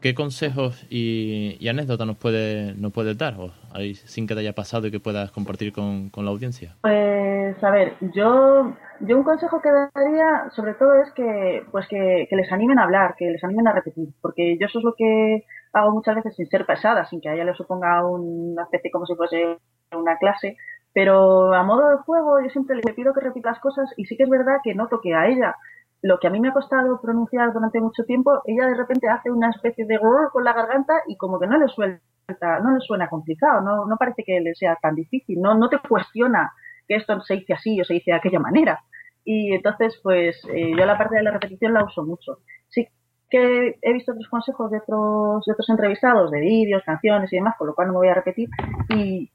¿Qué 0.00 0.14
consejos 0.14 0.86
y, 0.90 1.66
anécdotas 1.68 2.06
nos 2.06 2.16
puedes 2.16 2.76
nos 2.76 2.92
puede 2.92 3.14
dar, 3.14 3.34
o 3.38 3.50
ahí, 3.72 3.94
sin 3.94 4.26
que 4.26 4.34
te 4.34 4.40
haya 4.40 4.52
pasado 4.52 4.86
y 4.86 4.90
que 4.90 5.00
puedas 5.00 5.30
compartir 5.32 5.72
con, 5.72 6.10
la 6.14 6.30
audiencia? 6.30 6.76
Pues, 6.82 7.62
a 7.64 7.70
ver, 7.70 7.94
yo, 8.14 8.76
yo 9.00 9.16
un 9.16 9.24
consejo 9.24 9.60
que 9.60 9.70
daría, 9.70 10.50
sobre 10.54 10.74
todo, 10.74 11.00
es 11.02 11.10
que, 11.12 11.64
pues 11.72 11.88
que, 11.88 12.28
les 12.30 12.52
animen 12.52 12.78
a 12.78 12.84
hablar, 12.84 13.14
que 13.18 13.30
les 13.30 13.42
animen 13.42 13.68
a 13.68 13.72
repetir, 13.72 14.08
porque 14.20 14.58
yo 14.60 14.66
eso 14.66 14.78
es 14.78 14.84
lo 14.84 14.94
que 14.94 15.44
hago 15.72 15.90
muchas 15.92 16.16
veces 16.16 16.36
sin 16.36 16.46
ser 16.46 16.66
pesada, 16.66 17.06
sin 17.06 17.20
que 17.20 17.30
a 17.30 17.34
ella 17.34 17.44
le 17.44 17.54
suponga 17.54 18.06
una 18.06 18.64
especie 18.64 18.90
como 18.90 19.06
si 19.06 19.14
fuese 19.14 19.56
una 19.92 20.18
clase, 20.18 20.56
pero 20.96 21.52
a 21.52 21.62
modo 21.62 21.90
de 21.90 21.98
juego 21.98 22.40
yo 22.40 22.48
siempre 22.48 22.74
le 22.76 22.94
pido 22.94 23.12
que 23.12 23.20
repita 23.20 23.50
las 23.50 23.60
cosas 23.60 23.86
y 23.98 24.06
sí 24.06 24.16
que 24.16 24.22
es 24.22 24.30
verdad 24.30 24.60
que 24.64 24.74
noto 24.74 24.98
que 25.02 25.14
a 25.14 25.28
ella 25.28 25.54
lo 26.00 26.18
que 26.18 26.26
a 26.26 26.30
mí 26.30 26.40
me 26.40 26.48
ha 26.48 26.54
costado 26.54 26.98
pronunciar 27.02 27.52
durante 27.52 27.82
mucho 27.82 28.04
tiempo, 28.04 28.40
ella 28.46 28.66
de 28.66 28.76
repente 28.76 29.06
hace 29.06 29.30
una 29.30 29.50
especie 29.50 29.84
de 29.84 29.98
gorro 29.98 30.30
con 30.32 30.42
la 30.42 30.54
garganta 30.54 30.94
y 31.06 31.18
como 31.18 31.38
que 31.38 31.48
no 31.48 31.58
le 31.58 31.68
suelta, 31.68 32.60
no 32.62 32.70
le 32.70 32.80
suena 32.80 33.10
complicado, 33.10 33.60
no, 33.60 33.84
no 33.84 33.98
parece 33.98 34.24
que 34.24 34.40
le 34.40 34.54
sea 34.54 34.78
tan 34.80 34.94
difícil, 34.94 35.38
no, 35.38 35.54
no 35.54 35.68
te 35.68 35.80
cuestiona 35.80 36.50
que 36.88 36.96
esto 36.96 37.20
se 37.20 37.34
dice 37.34 37.52
así 37.52 37.78
o 37.78 37.84
se 37.84 37.92
dice 37.92 38.12
de 38.12 38.16
aquella 38.16 38.38
manera. 38.38 38.80
Y 39.22 39.52
entonces, 39.52 40.00
pues 40.02 40.42
eh, 40.48 40.70
yo 40.70 40.86
la 40.86 40.96
parte 40.96 41.16
de 41.16 41.24
la 41.24 41.32
repetición 41.32 41.74
la 41.74 41.84
uso 41.84 42.04
mucho. 42.04 42.38
Sí 42.68 42.88
que 43.28 43.78
he 43.82 43.92
visto 43.92 44.12
otros 44.12 44.28
consejos 44.28 44.70
de 44.70 44.78
otros, 44.78 45.44
de 45.44 45.52
otros 45.52 45.68
entrevistados, 45.68 46.30
de 46.30 46.40
vídeos, 46.40 46.82
canciones 46.84 47.32
y 47.32 47.36
demás, 47.36 47.54
con 47.58 47.66
lo 47.66 47.74
cual 47.74 47.88
no 47.88 47.94
me 47.94 47.98
voy 47.98 48.08
a 48.08 48.14
repetir, 48.14 48.48
y, 48.88 49.30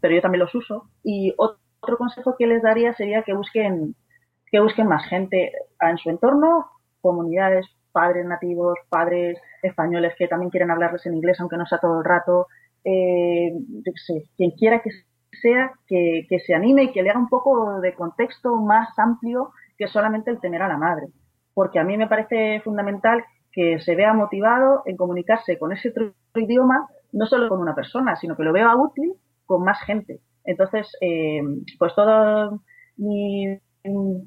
pero 0.00 0.14
yo 0.14 0.20
también 0.20 0.40
los 0.40 0.54
uso. 0.54 0.90
Y 1.02 1.34
otro 1.36 1.96
consejo 1.96 2.36
que 2.38 2.46
les 2.46 2.62
daría 2.62 2.92
sería 2.94 3.22
que 3.22 3.34
busquen 3.34 3.94
que 4.50 4.60
busquen 4.60 4.86
más 4.86 5.04
gente 5.08 5.50
en 5.80 5.98
su 5.98 6.10
entorno, 6.10 6.66
comunidades, 7.00 7.66
padres 7.90 8.24
nativos, 8.24 8.78
padres 8.88 9.36
españoles 9.62 10.14
que 10.16 10.28
también 10.28 10.50
quieren 10.50 10.70
hablarles 10.70 11.04
en 11.06 11.14
inglés, 11.14 11.40
aunque 11.40 11.56
no 11.56 11.66
sea 11.66 11.78
todo 11.78 11.98
el 11.98 12.04
rato. 12.04 12.46
Eh, 12.84 13.52
quien 14.36 14.50
quiera 14.52 14.80
que 14.80 14.90
sea, 15.42 15.72
que, 15.86 16.26
se 16.46 16.54
anime 16.54 16.84
y 16.84 16.92
que 16.92 17.02
le 17.02 17.10
haga 17.10 17.18
un 17.18 17.28
poco 17.28 17.80
de 17.80 17.94
contexto 17.94 18.56
más 18.56 18.96
amplio 18.98 19.52
que 19.76 19.88
solamente 19.88 20.30
el 20.30 20.40
tener 20.40 20.62
a 20.62 20.68
la 20.68 20.76
madre. 20.76 21.08
Porque 21.54 21.78
a 21.78 21.84
mí 21.84 21.96
me 21.96 22.08
parece 22.08 22.60
fundamental 22.62 23.24
que 23.52 23.78
se 23.80 23.94
vea 23.94 24.12
motivado 24.12 24.82
en 24.84 24.96
comunicarse 24.96 25.58
con 25.58 25.72
ese 25.72 25.90
otro 25.90 26.12
idioma, 26.34 26.88
no 27.12 27.26
solo 27.26 27.48
con 27.48 27.60
una 27.60 27.74
persona, 27.74 28.16
sino 28.16 28.36
que 28.36 28.42
lo 28.42 28.52
vea 28.52 28.74
útil 28.74 29.12
con 29.46 29.62
más 29.62 29.80
gente. 29.86 30.20
Entonces, 30.44 30.90
eh, 31.00 31.40
pues 31.78 31.94
todo 31.94 32.60
mi, 32.96 33.58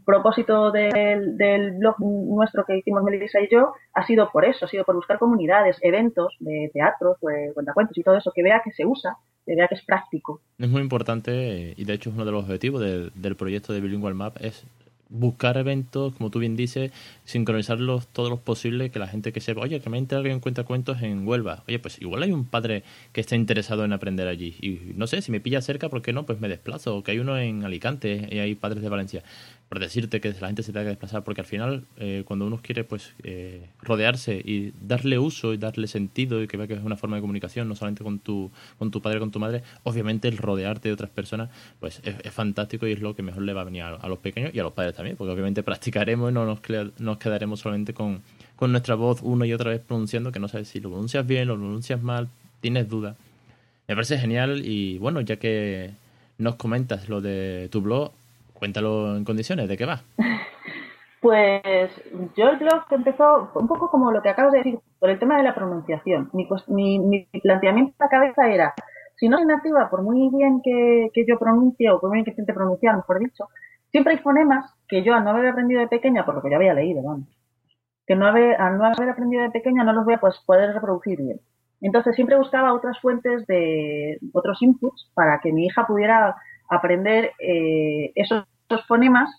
propósito 0.06 0.72
del, 0.72 1.72
blog 1.80 1.96
nuestro 2.00 2.64
que 2.66 2.78
hicimos 2.78 3.04
Melissa 3.04 3.42
y 3.42 3.50
yo 3.52 3.74
ha 3.94 4.06
sido 4.06 4.30
por 4.32 4.46
eso, 4.46 4.66
ha 4.66 4.68
sido 4.68 4.84
por 4.84 4.96
buscar 4.96 5.18
comunidades, 5.18 5.78
eventos 5.82 6.36
de 6.40 6.70
teatro, 6.74 7.18
de 7.22 7.54
cuentacuentos 7.54 7.98
y 7.98 8.04
todo 8.04 8.18
eso, 8.18 8.32
que 8.34 8.44
vea 8.44 8.62
que 8.64 8.72
se 8.72 8.86
usa, 8.86 9.18
que 9.46 9.56
vea 9.56 9.68
que 9.68 9.76
es 9.76 9.84
práctico. 9.84 10.42
Es 10.60 10.70
muy 10.70 10.82
importante 10.82 11.74
y 11.76 11.86
de 11.86 11.94
hecho 11.94 12.12
es 12.12 12.16
uno 12.16 12.26
de 12.26 12.32
los 12.32 12.44
objetivos 12.44 12.82
del 12.82 13.36
proyecto 13.36 13.74
de 13.74 13.82
Bilingual 13.82 14.14
Map, 14.14 14.38
es 14.42 14.64
buscar 15.10 15.58
eventos, 15.58 16.16
como 16.16 16.30
tú 16.30 16.40
bien 16.40 16.56
dices, 16.56 16.92
sincronizarlos 17.26 18.08
todos 18.08 18.30
los 18.30 18.40
posibles, 18.40 18.92
que 18.92 19.00
la 19.00 19.08
gente 19.08 19.32
que 19.34 19.42
sepa, 19.42 19.62
oye, 19.62 19.80
que 19.80 19.90
me 19.90 19.98
ha 19.98 20.00
enterado 20.00 20.24
que 20.24 20.32
encuentra 20.32 20.64
cuentos 20.64 21.02
en 21.02 21.28
Huelva. 21.28 21.64
Oye, 21.68 21.80
pues 21.80 22.02
igual 22.02 22.24
hay 22.24 22.32
un 22.32 22.46
padre 22.46 22.84
que 23.14 23.22
está 23.22 23.36
interesado 23.36 23.86
en 23.86 23.94
aprender 23.94 24.28
allí. 24.28 24.56
Y 24.62 24.94
no 24.96 25.08
sé, 25.08 25.22
si 25.22 25.32
me 25.32 25.40
pilla 25.40 25.62
cerca, 25.62 25.90
¿por 25.90 26.02
qué 26.02 26.14
no? 26.14 26.26
Pues 26.26 26.40
me 26.40 26.50
desplazo. 26.50 26.98
O 26.98 27.04
que 27.04 27.12
hay 27.12 27.20
uno 27.20 27.38
en 27.38 27.64
Alicante 27.64 28.28
y 28.32 28.40
hay 28.40 28.56
padres 28.56 28.82
de 28.82 28.90
Valencia 28.90 29.24
por 29.70 29.80
decirte 29.80 30.22
que 30.22 30.34
la 30.40 30.48
gente 30.48 30.64
se 30.64 30.72
tenga 30.72 30.86
que 30.86 30.90
desplazar, 30.90 31.24
porque 31.24 31.42
al 31.42 31.48
final 31.48 31.84
eh, 31.98 32.24
cuando 32.26 32.46
uno 32.48 32.60
quiere 32.62 32.84
pues 32.86 33.14
eh, 33.24 33.70
rodearse 33.82 34.36
y 34.36 34.74
darle 34.82 35.20
uso 35.20 35.54
y 35.54 35.58
darle 35.58 35.88
sentido 35.88 36.42
y 36.42 36.48
que 36.48 36.56
vea 36.56 36.68
que 36.68 36.76
es 36.76 36.84
una 36.84 36.96
forma 36.96 37.18
de 37.18 37.22
comunicación, 37.22 37.68
no 37.68 37.76
solamente 37.76 38.04
con 38.04 38.20
tu, 38.20 38.50
con 38.80 38.92
tu 38.92 39.02
padre, 39.02 39.20
con 39.20 39.32
tu 39.32 39.40
madre, 39.40 39.64
obviamente 39.84 40.30
el 40.30 40.38
rodearte 40.38 40.88
de 40.88 40.94
otras 40.94 41.10
personas 41.10 41.50
pues 41.80 42.02
es, 42.04 42.32
fantástico 42.32 42.88
y 42.88 42.94
es 42.94 43.02
lo 43.02 43.16
que 43.16 43.24
mejor 43.24 43.42
le 43.44 43.54
va 43.54 43.62
a 43.62 43.66
venir 43.66 43.84
a, 43.84 44.08
los 44.08 44.20
pequeños 44.20 44.52
y 44.54 44.60
a 44.60 44.64
los 44.64 44.74
padres 44.74 44.96
también, 44.96 45.18
porque 45.18 45.34
obviamente 45.34 45.64
practicaremos 45.64 46.32
y 46.32 46.34
no 46.34 46.46
nos, 46.46 47.18
quedaremos 47.18 47.60
solamente 47.60 47.94
con, 47.94 48.22
con 48.56 48.72
nuestra 48.72 48.96
voz 48.96 49.22
una 49.22 49.46
y 49.46 49.54
otra 49.54 49.72
vez 49.72 49.82
pronunciando, 49.82 50.32
que 50.32 50.40
no 50.40 50.48
sabes 50.48 50.70
si 50.70 50.80
lo 50.80 50.90
pronuncias 50.90 51.26
bien 51.26 51.48
lo 51.48 51.56
pronuncias 51.56 52.02
mal, 52.02 52.30
tienes 52.62 52.88
dudas. 52.88 53.18
Me 53.88 53.96
parece 53.96 54.18
genial 54.18 54.66
y 54.66 54.98
bueno, 54.98 55.22
ya 55.22 55.38
que 55.38 55.92
nos 56.38 56.56
comentas 56.56 57.10
lo 57.10 57.22
de 57.22 57.70
tu 57.72 57.82
blog, 57.82 58.12
Cuéntalo 58.58 59.16
en 59.16 59.24
condiciones, 59.24 59.68
¿de 59.68 59.78
qué 59.78 59.86
va? 59.86 60.02
Pues 61.20 61.92
yo 62.38 62.50
el 62.50 62.58
blog 62.58 62.84
empezó 62.92 63.50
un 63.56 63.68
poco 63.68 63.90
como 63.90 64.12
lo 64.12 64.22
que 64.22 64.30
acabas 64.30 64.52
de 64.52 64.60
decir, 64.60 64.80
por 65.00 65.10
el 65.10 65.18
tema 65.18 65.36
de 65.38 65.44
la 65.44 65.56
pronunciación. 65.56 66.30
Mi, 66.32 67.00
mi, 67.00 67.26
planteamiento 67.42 67.92
en 67.92 67.96
la 68.00 68.08
cabeza 68.08 68.48
era, 68.48 68.74
si 69.16 69.28
no 69.28 69.38
soy 69.38 69.48
nativa, 69.48 69.90
por 69.90 70.04
muy 70.04 70.30
bien 70.30 70.62
que, 70.64 71.10
yo 71.28 71.40
pronuncie 71.40 71.90
o 71.90 72.00
por 72.00 72.12
muy 72.12 72.18
bien 72.18 72.26
que 72.26 72.32
intente 72.32 72.54
pronunciar, 72.54 72.96
mejor 72.96 73.20
dicho, 73.20 73.50
siempre 73.92 74.14
hay 74.14 74.20
fonemas 74.20 74.72
que 74.88 75.04
yo 75.04 75.16
al 75.16 75.24
no 75.24 75.32
haber 75.32 75.48
aprendido 75.48 75.82
de 75.82 75.88
pequeña, 75.88 76.24
por 76.24 76.36
lo 76.36 76.42
que 76.44 76.52
ya 76.52 76.58
había 76.58 76.76
leído, 76.76 77.02
vamos, 77.02 77.28
que 78.06 78.16
no 78.16 78.28
haber, 78.28 78.62
al 78.62 78.78
no 78.78 78.86
haber 78.86 79.10
aprendido 79.10 79.42
de 79.42 79.50
pequeña 79.50 79.84
no 79.84 79.94
los 79.94 80.06
voy 80.06 80.14
a 80.14 80.20
pues, 80.20 80.40
poder 80.46 80.72
reproducir 80.72 81.20
bien. 81.20 81.42
Entonces 81.82 82.16
siempre 82.16 82.38
buscaba 82.38 82.74
otras 82.74 83.00
fuentes 83.00 83.46
de 83.48 84.20
otros 84.34 84.62
inputs 84.62 85.12
para 85.16 85.40
que 85.42 85.52
mi 85.52 85.66
hija 85.66 85.86
pudiera 85.88 86.36
aprender 86.70 87.32
eh, 87.40 88.12
esos, 88.16 88.46
fonemas 88.88 89.30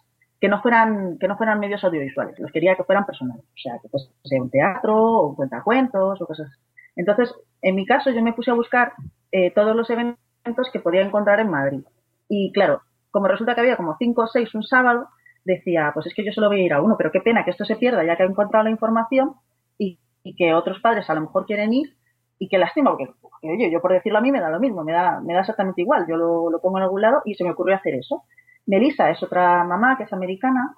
que 0.40 0.48
no 0.48 0.62
fueran 0.62 1.18
que 1.18 1.28
no 1.28 1.36
fueran 1.36 1.60
medios 1.60 1.84
audiovisuales, 1.84 2.38
los 2.38 2.50
quería 2.50 2.76
que 2.76 2.84
fueran 2.84 3.04
personales, 3.04 3.44
o 3.44 3.58
sea, 3.58 3.78
que 3.82 3.88
fuese 3.88 4.40
un 4.40 4.50
teatro 4.50 4.96
o 4.96 5.28
un 5.28 5.34
cuentacuentos 5.34 6.20
o 6.20 6.26
cosas. 6.26 6.50
Entonces, 6.96 7.34
en 7.60 7.74
mi 7.74 7.84
caso, 7.84 8.10
yo 8.10 8.22
me 8.22 8.32
puse 8.32 8.50
a 8.50 8.54
buscar 8.54 8.92
eh, 9.32 9.50
todos 9.50 9.76
los 9.76 9.90
eventos 9.90 10.70
que 10.72 10.80
podía 10.80 11.02
encontrar 11.02 11.40
en 11.40 11.50
Madrid. 11.50 11.80
Y 12.28 12.52
claro, 12.52 12.82
como 13.10 13.28
resulta 13.28 13.54
que 13.54 13.60
había 13.60 13.76
como 13.76 13.96
cinco 13.98 14.22
o 14.22 14.26
seis 14.26 14.54
un 14.54 14.62
sábado, 14.62 15.08
decía, 15.44 15.90
pues 15.92 16.06
es 16.06 16.14
que 16.14 16.24
yo 16.24 16.32
solo 16.32 16.48
voy 16.48 16.62
a 16.62 16.64
ir 16.64 16.72
a 16.72 16.80
uno, 16.80 16.96
pero 16.96 17.12
qué 17.12 17.20
pena 17.20 17.44
que 17.44 17.50
esto 17.50 17.64
se 17.64 17.76
pierda 17.76 18.04
ya 18.04 18.16
que 18.16 18.22
he 18.22 18.26
encontrado 18.26 18.64
la 18.64 18.70
información 18.70 19.34
y, 19.76 19.98
y 20.22 20.34
que 20.34 20.54
otros 20.54 20.80
padres 20.80 21.08
a 21.10 21.14
lo 21.14 21.22
mejor 21.22 21.46
quieren 21.46 21.72
ir 21.72 21.97
y 22.38 22.48
qué 22.48 22.58
lástima, 22.58 22.90
porque, 22.90 23.12
oye, 23.42 23.70
yo 23.70 23.80
por 23.80 23.92
decirlo 23.92 24.18
a 24.18 24.22
mí 24.22 24.30
me 24.30 24.40
da 24.40 24.50
lo 24.50 24.60
mismo, 24.60 24.84
me 24.84 24.92
da, 24.92 25.20
me 25.20 25.34
da 25.34 25.40
exactamente 25.40 25.82
igual, 25.82 26.06
yo 26.08 26.16
lo, 26.16 26.60
pongo 26.60 26.78
en 26.78 26.84
algún 26.84 27.02
lado 27.02 27.22
y 27.24 27.34
se 27.34 27.44
me 27.44 27.50
ocurrió 27.50 27.76
hacer 27.76 27.94
eso. 27.94 28.22
Melissa 28.66 29.10
es 29.10 29.22
otra 29.22 29.64
mamá 29.64 29.96
que 29.96 30.04
es 30.04 30.12
americana 30.12 30.74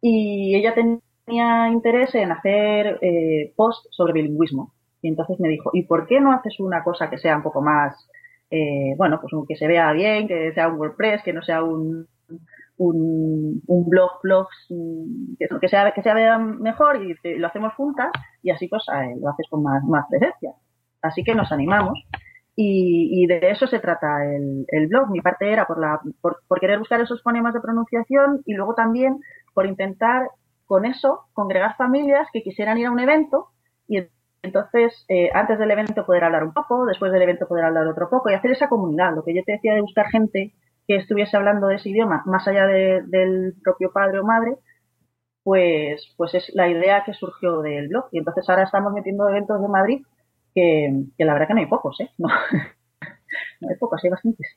y 0.00 0.54
ella 0.54 0.74
tenía 0.74 1.68
interés 1.70 2.14
en 2.14 2.32
hacer 2.32 2.98
eh, 3.00 3.52
post 3.56 3.86
sobre 3.90 4.12
bilingüismo. 4.12 4.72
Y 5.02 5.08
entonces 5.08 5.40
me 5.40 5.48
dijo, 5.48 5.70
¿y 5.72 5.84
por 5.84 6.06
qué 6.06 6.20
no 6.20 6.32
haces 6.32 6.60
una 6.60 6.84
cosa 6.84 7.08
que 7.08 7.18
sea 7.18 7.36
un 7.36 7.42
poco 7.42 7.62
más, 7.62 7.94
eh, 8.50 8.94
bueno, 8.98 9.20
pues 9.20 9.32
que 9.48 9.56
se 9.56 9.66
vea 9.66 9.92
bien, 9.92 10.28
que 10.28 10.52
sea 10.52 10.68
un 10.68 10.78
WordPress, 10.78 11.22
que 11.22 11.32
no 11.32 11.40
sea 11.42 11.62
un, 11.62 12.06
un, 12.80 13.88
blog, 13.88 14.20
blogs, 14.22 14.68
que, 15.38 15.68
sea, 15.68 15.92
que 15.92 16.02
sea 16.02 16.38
mejor 16.38 17.02
y 17.02 17.38
lo 17.38 17.46
hacemos 17.46 17.74
juntas 17.74 18.10
y 18.42 18.50
así 18.50 18.68
pues 18.68 18.84
eh, 18.88 19.16
lo 19.20 19.30
haces 19.30 19.46
con 19.50 19.62
más, 19.62 19.84
más 19.84 20.06
presencia. 20.08 20.52
Así 21.02 21.22
que 21.24 21.34
nos 21.34 21.52
animamos. 21.52 21.98
Y, 22.62 23.26
de 23.26 23.50
eso 23.50 23.66
se 23.66 23.78
trata 23.78 24.22
el, 24.26 24.86
blog. 24.88 25.10
Mi 25.10 25.20
parte 25.20 25.50
era 25.50 25.66
por, 25.66 25.80
la, 25.80 25.98
por, 26.20 26.60
querer 26.60 26.78
buscar 26.78 27.00
esos 27.00 27.22
fonemas 27.22 27.54
de 27.54 27.60
pronunciación 27.60 28.42
y 28.44 28.52
luego 28.52 28.74
también 28.74 29.20
por 29.54 29.66
intentar 29.66 30.28
con 30.66 30.84
eso 30.84 31.22
congregar 31.32 31.76
familias 31.76 32.28
que 32.32 32.42
quisieran 32.42 32.76
ir 32.76 32.86
a 32.86 32.90
un 32.90 33.00
evento 33.00 33.48
y 33.88 34.02
entonces 34.42 35.04
eh, 35.08 35.30
antes 35.32 35.58
del 35.58 35.70
evento 35.70 36.04
poder 36.04 36.24
hablar 36.24 36.44
un 36.44 36.52
poco, 36.52 36.84
después 36.84 37.12
del 37.12 37.22
evento 37.22 37.48
poder 37.48 37.64
hablar 37.64 37.86
otro 37.86 38.10
poco 38.10 38.30
y 38.30 38.34
hacer 38.34 38.50
esa 38.50 38.68
comunidad. 38.68 39.14
Lo 39.14 39.24
que 39.24 39.34
yo 39.34 39.42
te 39.44 39.52
decía 39.52 39.74
de 39.74 39.80
buscar 39.80 40.08
gente 40.08 40.52
que 40.86 40.96
estuviese 40.96 41.36
hablando 41.36 41.66
de 41.68 41.76
ese 41.76 41.88
idioma 41.88 42.22
más 42.26 42.46
allá 42.46 42.66
del 42.66 43.54
propio 43.62 43.90
padre 43.90 44.20
o 44.20 44.24
madre, 44.24 44.56
pues, 45.42 46.14
pues 46.16 46.34
es 46.34 46.50
la 46.54 46.68
idea 46.68 47.04
que 47.04 47.14
surgió 47.14 47.62
del 47.62 47.88
blog. 47.88 48.08
Y 48.12 48.18
entonces 48.18 48.48
ahora 48.48 48.64
estamos 48.64 48.92
metiendo 48.92 49.28
eventos 49.28 49.60
de 49.60 49.68
Madrid 49.68 50.02
que, 51.16 51.24
la 51.24 51.32
verdad 51.32 51.48
que 51.48 51.54
no 51.54 51.60
hay 51.60 51.66
pocos, 51.66 52.00
¿eh? 52.00 52.10
No, 53.60 53.68
hay 53.68 53.76
pocos, 53.76 54.02
hay 54.02 54.10
bastantes. 54.10 54.56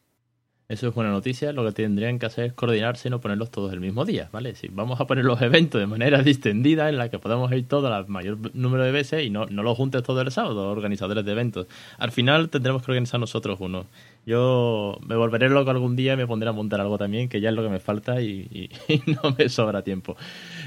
Eso 0.69 0.87
es 0.87 0.95
buena 0.95 1.11
noticia. 1.11 1.51
Lo 1.51 1.63
que 1.65 1.73
tendrían 1.73 2.17
que 2.17 2.25
hacer 2.25 2.45
es 2.45 2.53
coordinarse 2.53 3.07
y 3.07 3.11
no 3.11 3.19
ponerlos 3.19 3.51
todos 3.51 3.71
el 3.73 3.79
mismo 3.79 4.05
día, 4.05 4.29
¿vale? 4.31 4.55
Si 4.55 4.69
vamos 4.69 4.99
a 4.99 5.05
poner 5.05 5.25
los 5.25 5.41
eventos 5.41 5.79
de 5.79 5.85
manera 5.85 6.21
distendida 6.23 6.89
en 6.89 6.97
la 6.97 7.09
que 7.09 7.19
podamos 7.19 7.51
ir 7.51 7.67
todo 7.67 7.95
el 7.95 8.07
mayor 8.07 8.55
número 8.55 8.83
de 8.83 8.91
veces 8.91 9.23
y 9.23 9.29
no, 9.29 9.45
no 9.45 9.61
los 9.61 9.77
juntes 9.77 10.01
todo 10.03 10.21
el 10.21 10.31
sábado, 10.31 10.71
organizadores 10.71 11.25
de 11.25 11.31
eventos. 11.31 11.67
Al 11.99 12.11
final 12.11 12.49
tendremos 12.49 12.81
que 12.81 12.91
organizar 12.91 13.19
nosotros 13.19 13.59
uno. 13.59 13.85
Yo 14.25 14.97
me 15.05 15.15
volveré 15.15 15.49
loco 15.49 15.69
algún 15.69 15.95
día 15.95 16.13
y 16.13 16.17
me 16.17 16.25
pondré 16.25 16.49
a 16.49 16.53
montar 16.53 16.79
algo 16.81 16.97
también, 16.97 17.29
que 17.29 17.41
ya 17.41 17.49
es 17.49 17.55
lo 17.55 17.61
que 17.61 17.69
me 17.69 17.79
falta 17.79 18.21
y, 18.21 18.71
no 19.05 19.35
me 19.37 19.49
sobra 19.49 19.83
tiempo. 19.83 20.15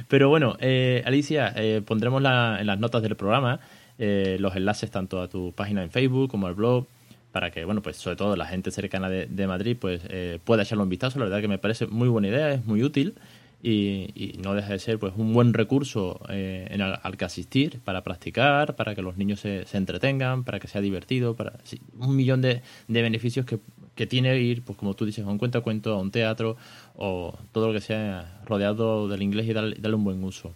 Pero 0.08 0.28
bueno, 0.28 0.56
eh, 0.60 1.02
Alicia, 1.04 1.52
eh, 1.56 1.82
pondremos 1.84 2.22
en 2.22 2.66
las 2.66 2.78
notas 2.78 3.02
del 3.02 3.16
programa 3.16 3.60
eh, 3.98 4.36
los 4.40 4.54
enlaces 4.56 4.90
tanto 4.90 5.20
a 5.20 5.28
tu 5.28 5.52
página 5.52 5.82
en 5.82 5.90
Facebook 5.90 6.30
como 6.30 6.46
al 6.46 6.54
blog 6.54 6.86
para 7.32 7.50
que, 7.50 7.64
bueno, 7.64 7.82
pues 7.82 7.96
sobre 7.96 8.16
todo 8.16 8.34
la 8.36 8.46
gente 8.46 8.70
cercana 8.70 9.10
de, 9.10 9.46
Madrid 9.46 9.76
pues 9.78 10.00
eh, 10.08 10.38
pueda 10.42 10.62
echarle 10.62 10.84
un 10.84 10.88
vistazo. 10.88 11.18
La 11.18 11.26
verdad 11.26 11.40
que 11.40 11.48
me 11.48 11.58
parece 11.58 11.86
muy 11.86 12.08
buena 12.08 12.28
idea, 12.28 12.52
es 12.52 12.64
muy 12.64 12.82
útil 12.82 13.14
y, 13.62 14.38
no 14.42 14.54
deja 14.54 14.72
de 14.72 14.78
ser 14.78 14.98
pues 14.98 15.14
un 15.16 15.32
buen 15.32 15.52
recurso 15.52 16.20
eh, 16.28 16.68
en 16.70 16.82
al, 16.82 17.16
que 17.16 17.24
asistir 17.24 17.80
para 17.80 18.02
practicar, 18.02 18.76
para 18.76 18.94
que 18.94 19.02
los 19.02 19.16
niños 19.16 19.40
se, 19.40 19.64
entretengan, 19.72 20.44
para 20.44 20.60
que 20.60 20.68
sea 20.68 20.80
divertido, 20.80 21.34
para 21.34 21.54
un 21.98 22.14
millón 22.14 22.42
de, 22.42 22.62
beneficios 22.88 23.44
que, 23.44 23.58
que, 23.94 24.06
tiene 24.06 24.38
ir, 24.38 24.62
pues 24.62 24.78
como 24.78 24.94
tú 24.94 25.04
dices, 25.04 25.24
a 25.24 25.28
un 25.28 25.38
cuento 25.38 25.58
a 25.58 25.62
cuento, 25.62 25.92
a 25.94 25.98
un 25.98 26.10
teatro 26.10 26.56
o 26.94 27.36
todo 27.52 27.68
lo 27.68 27.72
que 27.72 27.80
sea 27.80 28.40
rodeado 28.46 29.08
del 29.08 29.22
inglés 29.22 29.46
y 29.48 29.52
darle, 29.52 29.94
un 29.94 30.04
buen 30.04 30.22
uso. 30.22 30.52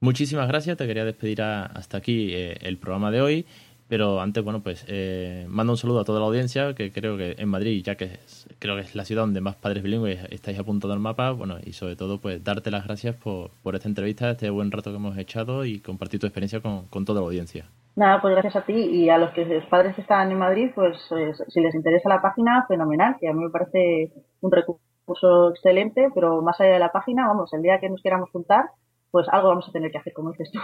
Muchísimas 0.00 0.48
gracias, 0.48 0.76
te 0.76 0.86
quería 0.86 1.04
despedir 1.04 1.42
hasta 1.42 1.98
aquí 1.98 2.32
eh, 2.32 2.56
el 2.62 2.78
programa 2.78 3.10
de 3.10 3.20
hoy 3.20 3.46
pero 3.90 4.20
antes, 4.20 4.44
bueno, 4.44 4.60
pues 4.62 4.86
eh, 4.86 5.46
mando 5.48 5.72
un 5.72 5.76
saludo 5.76 5.98
a 5.98 6.04
toda 6.04 6.20
la 6.20 6.26
audiencia, 6.26 6.74
que 6.74 6.92
creo 6.92 7.16
que 7.16 7.34
en 7.36 7.48
Madrid, 7.48 7.82
ya 7.84 7.96
que 7.96 8.20
creo 8.60 8.76
que 8.76 8.82
es 8.82 8.94
la 8.94 9.04
ciudad 9.04 9.22
donde 9.22 9.40
más 9.40 9.56
padres 9.56 9.82
bilingües 9.82 10.28
estáis 10.30 10.60
apuntando 10.60 10.94
al 10.94 11.00
mapa, 11.00 11.32
bueno, 11.32 11.56
y 11.60 11.72
sobre 11.72 11.96
todo, 11.96 12.20
pues 12.20 12.44
darte 12.44 12.70
las 12.70 12.86
gracias 12.86 13.16
por, 13.16 13.50
por 13.64 13.74
esta 13.74 13.88
entrevista, 13.88 14.30
este 14.30 14.48
buen 14.48 14.70
rato 14.70 14.90
que 14.90 14.96
hemos 14.96 15.18
echado 15.18 15.64
y 15.64 15.80
compartir 15.80 16.20
tu 16.20 16.28
experiencia 16.28 16.60
con, 16.60 16.86
con 16.86 17.04
toda 17.04 17.20
la 17.20 17.26
audiencia. 17.26 17.64
Nada, 17.96 18.20
pues 18.22 18.32
gracias 18.32 18.54
a 18.54 18.64
ti 18.64 18.74
y 18.74 19.08
a 19.08 19.18
los 19.18 19.32
que 19.32 19.44
los 19.44 19.66
padres 19.66 19.96
que 19.96 20.02
están 20.02 20.30
en 20.30 20.38
Madrid, 20.38 20.70
pues 20.72 20.96
eh, 21.10 21.32
si 21.48 21.60
les 21.60 21.74
interesa 21.74 22.08
la 22.08 22.22
página, 22.22 22.64
fenomenal, 22.68 23.16
que 23.18 23.28
a 23.28 23.32
mí 23.32 23.42
me 23.42 23.50
parece 23.50 24.12
un 24.40 24.52
recurso 24.52 25.50
excelente, 25.50 26.10
pero 26.14 26.42
más 26.42 26.60
allá 26.60 26.74
de 26.74 26.78
la 26.78 26.92
página, 26.92 27.26
vamos, 27.26 27.52
el 27.54 27.62
día 27.62 27.80
que 27.80 27.90
nos 27.90 28.00
queramos 28.00 28.30
juntar, 28.30 28.66
pues 29.10 29.26
algo 29.30 29.48
vamos 29.48 29.68
a 29.68 29.72
tener 29.72 29.90
que 29.90 29.98
hacer, 29.98 30.12
como 30.12 30.32
dices 30.32 30.50
tú. 30.52 30.60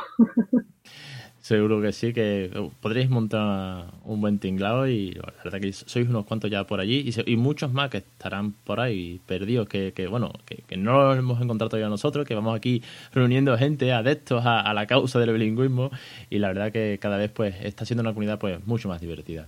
Seguro 1.46 1.80
que 1.80 1.92
sí, 1.92 2.12
que 2.12 2.50
podréis 2.80 3.08
montar 3.08 3.84
un 4.02 4.20
buen 4.20 4.40
tinglado 4.40 4.88
y 4.88 5.12
la 5.12 5.32
verdad 5.44 5.60
que 5.60 5.72
sois 5.72 6.08
unos 6.08 6.26
cuantos 6.26 6.50
ya 6.50 6.64
por 6.64 6.80
allí 6.80 7.08
y, 7.24 7.36
muchos 7.36 7.72
más 7.72 7.88
que 7.88 7.98
estarán 7.98 8.50
por 8.50 8.80
ahí 8.80 9.20
perdidos, 9.26 9.68
que, 9.68 9.92
que 9.92 10.08
bueno, 10.08 10.32
que, 10.44 10.76
no 10.76 11.04
los 11.04 11.16
hemos 11.16 11.40
encontrado 11.40 11.68
todavía 11.68 11.88
nosotros, 11.88 12.26
que 12.26 12.34
vamos 12.34 12.56
aquí 12.56 12.82
reuniendo 13.12 13.56
gente, 13.56 13.92
adeptos 13.92 14.44
a, 14.44 14.74
la 14.74 14.88
causa 14.88 15.20
del 15.20 15.32
bilingüismo 15.34 15.90
y 16.30 16.40
la 16.40 16.48
verdad 16.48 16.72
que 16.72 16.98
cada 17.00 17.16
vez 17.16 17.30
pues 17.30 17.54
está 17.62 17.84
siendo 17.84 18.00
una 18.00 18.10
comunidad 18.10 18.40
pues 18.40 18.66
mucho 18.66 18.88
más 18.88 19.00
divertida. 19.00 19.46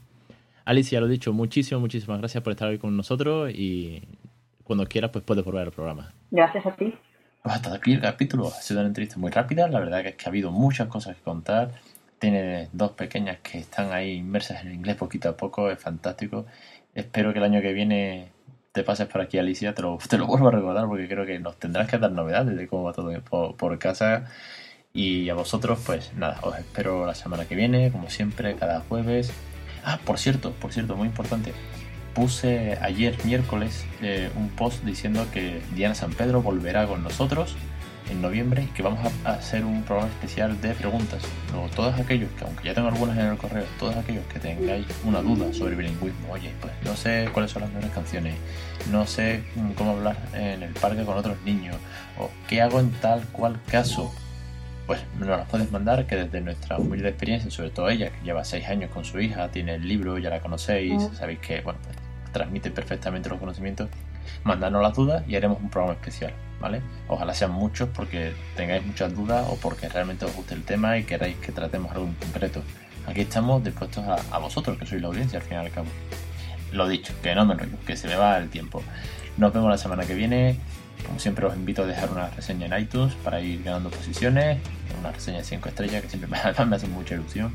Alicia, 0.67 1.01
lo 1.01 1.09
dicho, 1.09 1.33
muchísimas, 1.33 1.81
muchísimas 1.81 2.21
gracias 2.21 2.45
por 2.45 2.53
estar 2.53 2.69
hoy 2.69 2.79
con 2.79 2.97
nosotros 2.97 3.51
y 3.53 4.03
cuando 4.63 4.87
quieras 4.87 5.11
pues 5.11 5.25
puedes 5.25 5.45
volver 5.45 5.63
al 5.63 5.73
programa. 5.73 6.13
Gracias 6.31 6.65
a 6.65 6.77
ti. 6.77 6.95
Pues 7.49 7.57
hasta 7.57 7.75
aquí 7.75 7.95
el 7.95 8.03
capítulo. 8.03 8.49
Ha 8.49 8.61
sido 8.61 8.81
una 8.81 8.89
entrevista 8.89 9.19
muy 9.19 9.31
rápida. 9.31 9.69
La 9.69 9.81
verdad 9.81 10.03
que 10.03 10.11
es 10.11 10.17
que 10.17 10.27
ha 10.27 10.29
habido 10.29 10.51
muchas 10.51 10.87
cosas 10.89 11.17
que 11.17 11.23
contar. 11.23 11.71
Tiene 12.19 12.69
dos 12.75 12.91
pequeñas 12.91 13.39
que 13.43 13.61
están 13.61 13.91
ahí 13.91 14.17
inmersas 14.17 14.63
en 14.67 14.75
inglés 14.75 14.97
poquito 14.97 15.31
a 15.31 15.33
poco. 15.35 15.71
Es 15.71 15.79
fantástico. 15.79 16.45
Espero 16.95 17.33
que 17.33 17.39
el 17.39 17.47
año 17.47 17.63
que 17.63 17.73
viene 17.73 18.33
te 18.73 18.85
pases 18.85 19.07
por 19.07 19.23
aquí, 19.23 19.39
Alicia. 19.39 19.75
Te 19.75 19.81
lo, 19.81 19.97
te 19.97 20.19
lo 20.19 20.27
vuelvo 20.27 20.49
a 20.49 20.51
recordar 20.51 20.87
porque 20.89 21.09
creo 21.09 21.25
que 21.25 21.39
nos 21.39 21.59
tendrás 21.59 21.89
que 21.89 21.97
dar 21.97 22.13
novedades 22.13 22.55
de 22.55 22.69
cómo 22.69 22.83
va 22.85 22.93
todo 22.93 23.55
por 23.57 23.79
casa. 23.79 24.27
Y 24.93 25.31
a 25.31 25.35
vosotros, 25.35 25.81
pues 25.87 26.13
nada, 26.13 26.41
os 26.43 26.59
espero 26.59 27.07
la 27.07 27.15
semana 27.15 27.47
que 27.47 27.55
viene, 27.55 27.91
como 27.91 28.11
siempre, 28.11 28.57
cada 28.57 28.81
jueves. 28.81 29.33
Ah, 29.87 29.99
por 30.05 30.19
cierto, 30.19 30.53
por 30.53 30.75
cierto, 30.75 30.97
muy 30.97 31.09
importante 31.09 31.55
puse 32.19 32.77
ayer 32.83 33.15
miércoles 33.25 33.87
eh, 34.03 34.29
un 34.35 34.49
post 34.49 34.83
diciendo 34.83 35.25
que 35.33 35.63
Diana 35.77 35.95
San 35.95 36.11
Pedro 36.11 36.43
volverá 36.43 36.85
con 36.89 37.05
nosotros 37.05 37.55
en 38.11 38.21
noviembre 38.21 38.65
y 38.65 38.67
que 38.75 38.83
vamos 38.83 38.99
a 39.25 39.35
hacer 39.35 39.65
un 39.65 39.85
programa 39.85 40.11
especial 40.11 40.61
de 40.61 40.71
preguntas. 40.71 41.23
Luego, 41.53 41.69
todos 41.77 41.95
aquellos 41.95 42.29
que, 42.33 42.45
aunque 42.45 42.65
ya 42.65 42.75
tengo 42.75 42.89
algunas 42.89 43.17
en 43.17 43.27
el 43.27 43.37
correo, 43.37 43.65
todos 43.79 43.95
aquellos 43.95 44.25
que 44.27 44.41
tengáis 44.41 44.85
una 45.05 45.23
duda 45.23 45.53
sobre 45.53 45.77
bilingüismo, 45.77 46.33
oye, 46.33 46.51
pues 46.61 46.73
no 46.85 46.97
sé 46.97 47.29
cuáles 47.33 47.53
son 47.53 47.63
las 47.63 47.71
mejores 47.71 47.95
canciones, 47.95 48.35
no 48.91 49.07
sé 49.07 49.45
cómo 49.77 49.93
hablar 49.93 50.17
en 50.35 50.65
el 50.65 50.73
parque 50.73 51.05
con 51.05 51.17
otros 51.17 51.37
niños, 51.45 51.77
o 52.19 52.31
qué 52.49 52.63
hago 52.63 52.81
en 52.81 52.91
tal 52.95 53.23
cual 53.29 53.61
caso, 53.71 54.13
pues 54.89 55.01
nos 55.21 55.29
las 55.29 55.49
puedes 55.49 55.71
mandar, 55.71 56.05
que 56.07 56.17
desde 56.17 56.41
nuestra 56.41 56.79
humilde 56.79 57.11
experiencia, 57.11 57.49
sobre 57.53 57.71
todo 57.71 57.89
ella, 57.91 58.11
que 58.11 58.25
lleva 58.25 58.43
seis 58.43 58.67
años 58.67 58.91
con 58.91 59.05
su 59.05 59.21
hija, 59.21 59.53
tiene 59.53 59.77
el 59.77 59.87
libro, 59.87 60.19
ya 60.19 60.31
la 60.31 60.41
conocéis, 60.41 61.09
sabéis 61.17 61.39
que, 61.39 61.61
bueno, 61.61 61.79
pues 61.85 62.08
transmite 62.33 62.71
perfectamente 62.71 63.29
los 63.29 63.39
conocimientos, 63.39 63.89
mandadnos 64.45 64.83
las 64.83 64.95
dudas 64.95 65.25
y 65.27 65.37
haremos 65.37 65.61
un 65.61 65.71
programa 65.71 65.95
especial, 65.95 66.33
¿vale? 66.61 66.83
Ojalá 67.09 67.35
sean 67.35 67.53
muchos 67.53 67.89
porque 67.89 68.33
tengáis 68.57 68.85
muchas 68.85 69.15
dudas 69.15 69.47
o 69.49 69.57
porque 69.57 69.89
realmente 69.89 70.25
os 70.25 70.35
guste 70.35 70.55
el 70.55 70.65
tema 70.65 70.99
y 70.99 71.05
queráis 71.05 71.37
que 71.37 71.53
tratemos 71.53 71.93
algo 71.93 72.07
en 72.07 72.15
concreto. 72.15 72.63
Aquí 73.07 73.23
estamos 73.23 73.65
dispuestos 73.65 74.05
a, 74.07 74.39
vosotros, 74.39 74.77
que 74.79 74.85
sois 74.85 75.01
la 75.01 75.09
audiencia 75.09 75.39
al 75.39 75.45
fin 75.45 75.55
y 75.55 75.61
al 75.61 75.71
cabo. 75.71 75.87
Lo 76.73 76.89
dicho, 76.89 77.13
que 77.23 77.35
no 77.35 77.45
me 77.45 77.55
enrollo, 77.55 77.79
que 77.87 77.97
se 77.97 78.09
me 78.09 78.17
va 78.17 78.37
el 78.39 78.49
tiempo. 78.51 78.83
Nos 79.37 79.53
vemos 79.53 79.71
la 79.71 79.79
semana 79.79 80.05
que 80.05 80.15
viene. 80.15 80.59
Como 81.07 81.19
siempre 81.21 81.47
os 81.47 81.55
invito 81.55 81.85
a 81.85 81.87
dejar 81.87 82.11
una 82.11 82.29
reseña 82.31 82.67
en 82.67 82.83
iTunes 82.83 83.15
para 83.23 83.41
ir 83.41 83.63
ganando 83.63 83.89
posiciones, 83.89 84.59
una 84.99 85.13
reseña 85.13 85.39
de 85.39 85.45
5 85.45 85.69
estrellas 85.69 86.03
que 86.03 86.09
siempre 86.09 86.29
me, 86.59 86.67
me 86.67 86.77
hace 86.77 86.87
mucha 86.89 87.15
ilusión. 87.15 87.53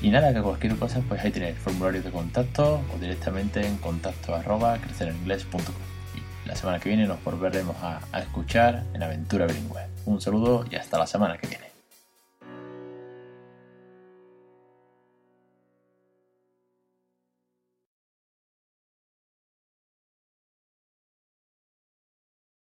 Y 0.00 0.10
nada, 0.10 0.32
que 0.32 0.40
cualquier 0.40 0.76
cosa, 0.76 1.00
pues 1.06 1.22
ahí 1.22 1.30
tenéis 1.30 1.58
formulario 1.58 2.02
de 2.02 2.10
contacto 2.10 2.80
o 2.94 2.98
directamente 2.98 3.66
en 3.66 3.76
contacto 3.76 4.34
arroba 4.34 4.78
crecereningles.com. 4.78 5.62
Y 6.16 6.48
la 6.48 6.56
semana 6.56 6.78
que 6.78 6.88
viene 6.88 7.06
nos 7.06 7.22
volveremos 7.22 7.76
a, 7.82 8.00
a 8.12 8.20
escuchar 8.20 8.84
en 8.94 9.02
Aventura 9.02 9.46
Bilingüe. 9.46 9.82
Un 10.06 10.20
saludo 10.20 10.64
y 10.70 10.76
hasta 10.76 10.98
la 10.98 11.06
semana 11.06 11.36
que 11.36 11.46
viene. 11.46 11.67